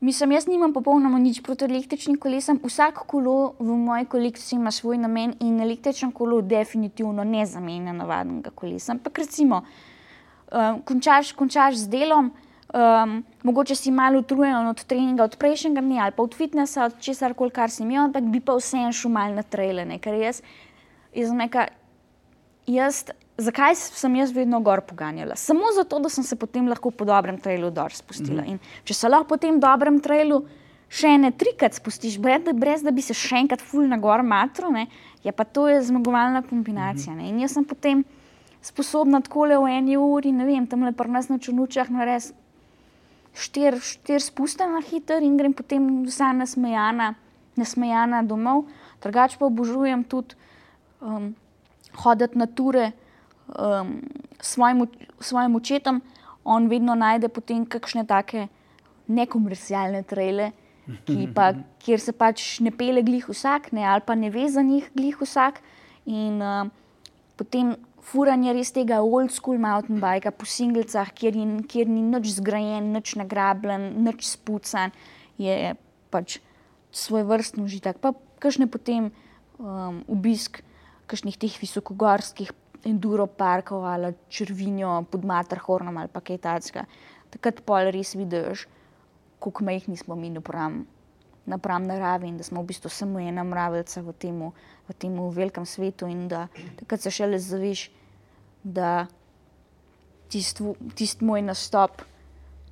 [0.00, 2.56] Mislim, jaz nimam popolnoma nič proti električnim kolesom.
[2.64, 8.50] Vsak kolo v moji kolekciji ima svoj namen in električno kolo definitivno ne zamenja navadnega
[8.50, 8.92] kolesa.
[8.92, 9.60] Ampak recimo,
[10.52, 12.30] um, končaš, končaš z delom,
[12.74, 17.00] um, mogoče si malo utrujen od treninga, od prejšnjega dne ali pa od fitnesa, od
[17.00, 19.86] česar koli, kar si imel, ampak bi pa vseeno šel mal na trajle.
[19.98, 20.42] Ker jaz,
[21.14, 21.66] jaz, neka,
[22.66, 23.04] jaz
[23.40, 25.36] zakaj sem jaz vedno gor poganjala?
[25.36, 28.42] Samo zato, da sem se potem lahko po dobrem trailu dol spustila.
[28.42, 28.56] Mm.
[28.56, 30.44] In če se lahko po tem dobrem trailu
[30.90, 34.72] še ene trikrat spustiš, brez, brez da bi se še enkrat ful na gor matro,
[34.74, 34.88] ne,
[35.22, 37.14] je pa to je zmagovalna kombinacija.
[37.14, 37.30] Mm.
[37.30, 38.04] In jaz sem potem
[38.62, 42.32] sposobna tako le v eni uri, ne vem, tam le pri nas na črnučah nares
[43.34, 47.14] štir, štir spusta na hiter in grem potem vsa nasmejana,
[47.58, 48.66] nasmejana domov.
[49.02, 50.36] Drugač pa obožujem tudi
[51.00, 51.32] um,
[52.04, 52.92] hoditi na ture,
[53.56, 54.00] um,
[54.40, 54.86] svojim,
[55.20, 56.02] svojim očetom,
[56.44, 58.48] on vedno najde potem kakšne take
[59.10, 60.52] nekomercialne trele,
[61.36, 61.52] pa,
[61.82, 65.18] kjer se pač ne pele glih vsak, ne, ali pa ne ve za njih glih
[65.20, 65.62] vsak.
[66.10, 66.70] In uh,
[67.36, 71.36] potem furanje res tega old school mountain bikea po singlicah, kjer,
[71.68, 74.94] kjer ni nič zgrajen, nič nagrabljen, nič spucan,
[75.40, 75.74] je
[76.10, 76.40] pač
[76.90, 78.00] svoj vrstni užitek.
[78.02, 79.12] Pa kakšne potem
[79.60, 80.62] um, obisk
[81.10, 82.52] kakšnih teh visokogorskih
[82.86, 86.86] enduro parkov ali črvinjo pod Matrhornom ali pa kaj takega.
[87.30, 88.66] Takrat pol res vidiš,
[89.38, 90.86] kako majhni smo mi napram,
[91.46, 94.40] napram naravi in da smo v bistvu samo ena mravelca v tem
[94.88, 97.90] v temu velikem svetu in da takrat se šele zaviš,
[98.64, 99.06] da
[100.28, 100.64] tisti
[100.94, 102.02] tist moj nastop,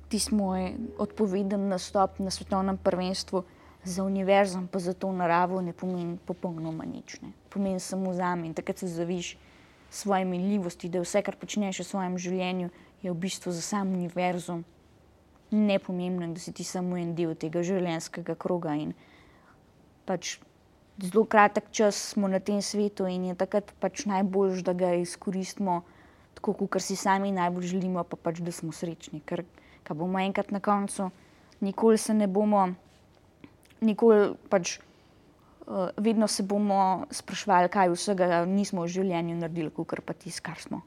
[0.09, 3.43] tisti moj odpoveden nastop na svetovnem prvenstvu
[3.83, 7.21] za univerzum, pa za to naravo ne pomeni popolnoma nič.
[7.21, 7.31] Ne.
[7.49, 9.37] Pomeni samo za me in takrat se zaviš,
[9.89, 12.69] svoje minljivosti, da vse, kar počneš v svojem življenju,
[13.01, 14.63] je v bistvu za sam univerzum
[15.51, 18.75] nepomembno in da si ti samo en del tega življenjskega kroga.
[18.77, 18.93] In
[20.05, 20.37] pač
[21.01, 25.81] zelo kratek čas smo na tem svetu in je takrat pač najbolj, da ga izkoristimo
[26.37, 29.21] tako, kot si sami najbolj želimo, pa pač da smo srečni.
[29.25, 29.43] Ker
[29.89, 31.09] bomo enkrat na koncu,
[31.65, 32.69] nikoli se ne bomo,
[33.81, 34.77] nikoli pač.
[35.69, 40.57] Eh, vedno se bomo sprašvali, kaj vsega nismo v življenju naredili, kot pa tisto, kar
[40.57, 40.81] smo.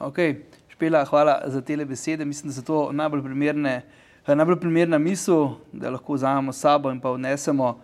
[0.00, 0.18] Ok,
[0.80, 2.24] Špela, hvala za te besede.
[2.24, 3.82] Mislim, da so to najbolj primerne.
[4.26, 7.74] Eh, najbolj primerna misel, da lahko vzamemo sabo in pa odnesemo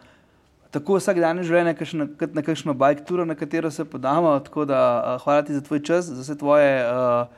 [0.70, 1.74] tako vsak dan življenje,
[2.16, 4.32] kot na kakšno bike tour, na katero se podamo.
[4.40, 7.28] Tako da uh, hvala ti za tvoj čas, za vse tvoje, uh,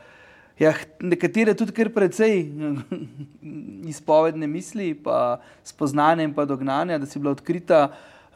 [0.63, 2.39] ja, nekatere tudi kar precej
[3.95, 7.89] izpovedne misli, pa spoznanja in pa dognanja, da si bila odkrita.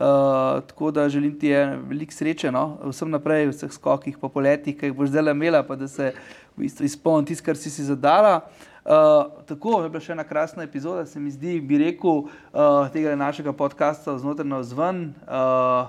[0.02, 1.52] Uh, tako da želim ti
[1.86, 2.80] veliko sreče, no?
[2.90, 6.08] vsem naprej, v vseh skokih, po poletih, ki jih boš zdaj imela, pa da se
[6.56, 8.40] v bistvu izpolni tisto, kar si si zadala.
[8.82, 13.14] Uh, tako je bila še ena krasna epizoda, se mi zdi, bi rekel, uh, tega
[13.16, 15.86] našega podcasta znotraj na vzven uh,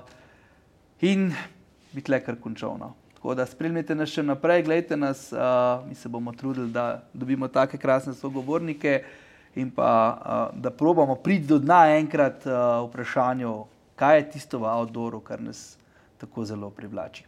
[1.02, 1.32] in
[1.90, 2.78] biti le kar končal.
[2.78, 2.94] No?
[3.18, 7.50] Tako da spremljite nas še naprej, gledajte nas, uh, mi se bomo trudili, da dobimo
[7.50, 9.00] take krasne sogovornike
[9.58, 13.54] in pa uh, da probamo priti do dna enkrat uh, vprašanju
[13.96, 15.76] kaj je tisto v outdooru, kar nas
[16.18, 17.24] tako zelo privlači.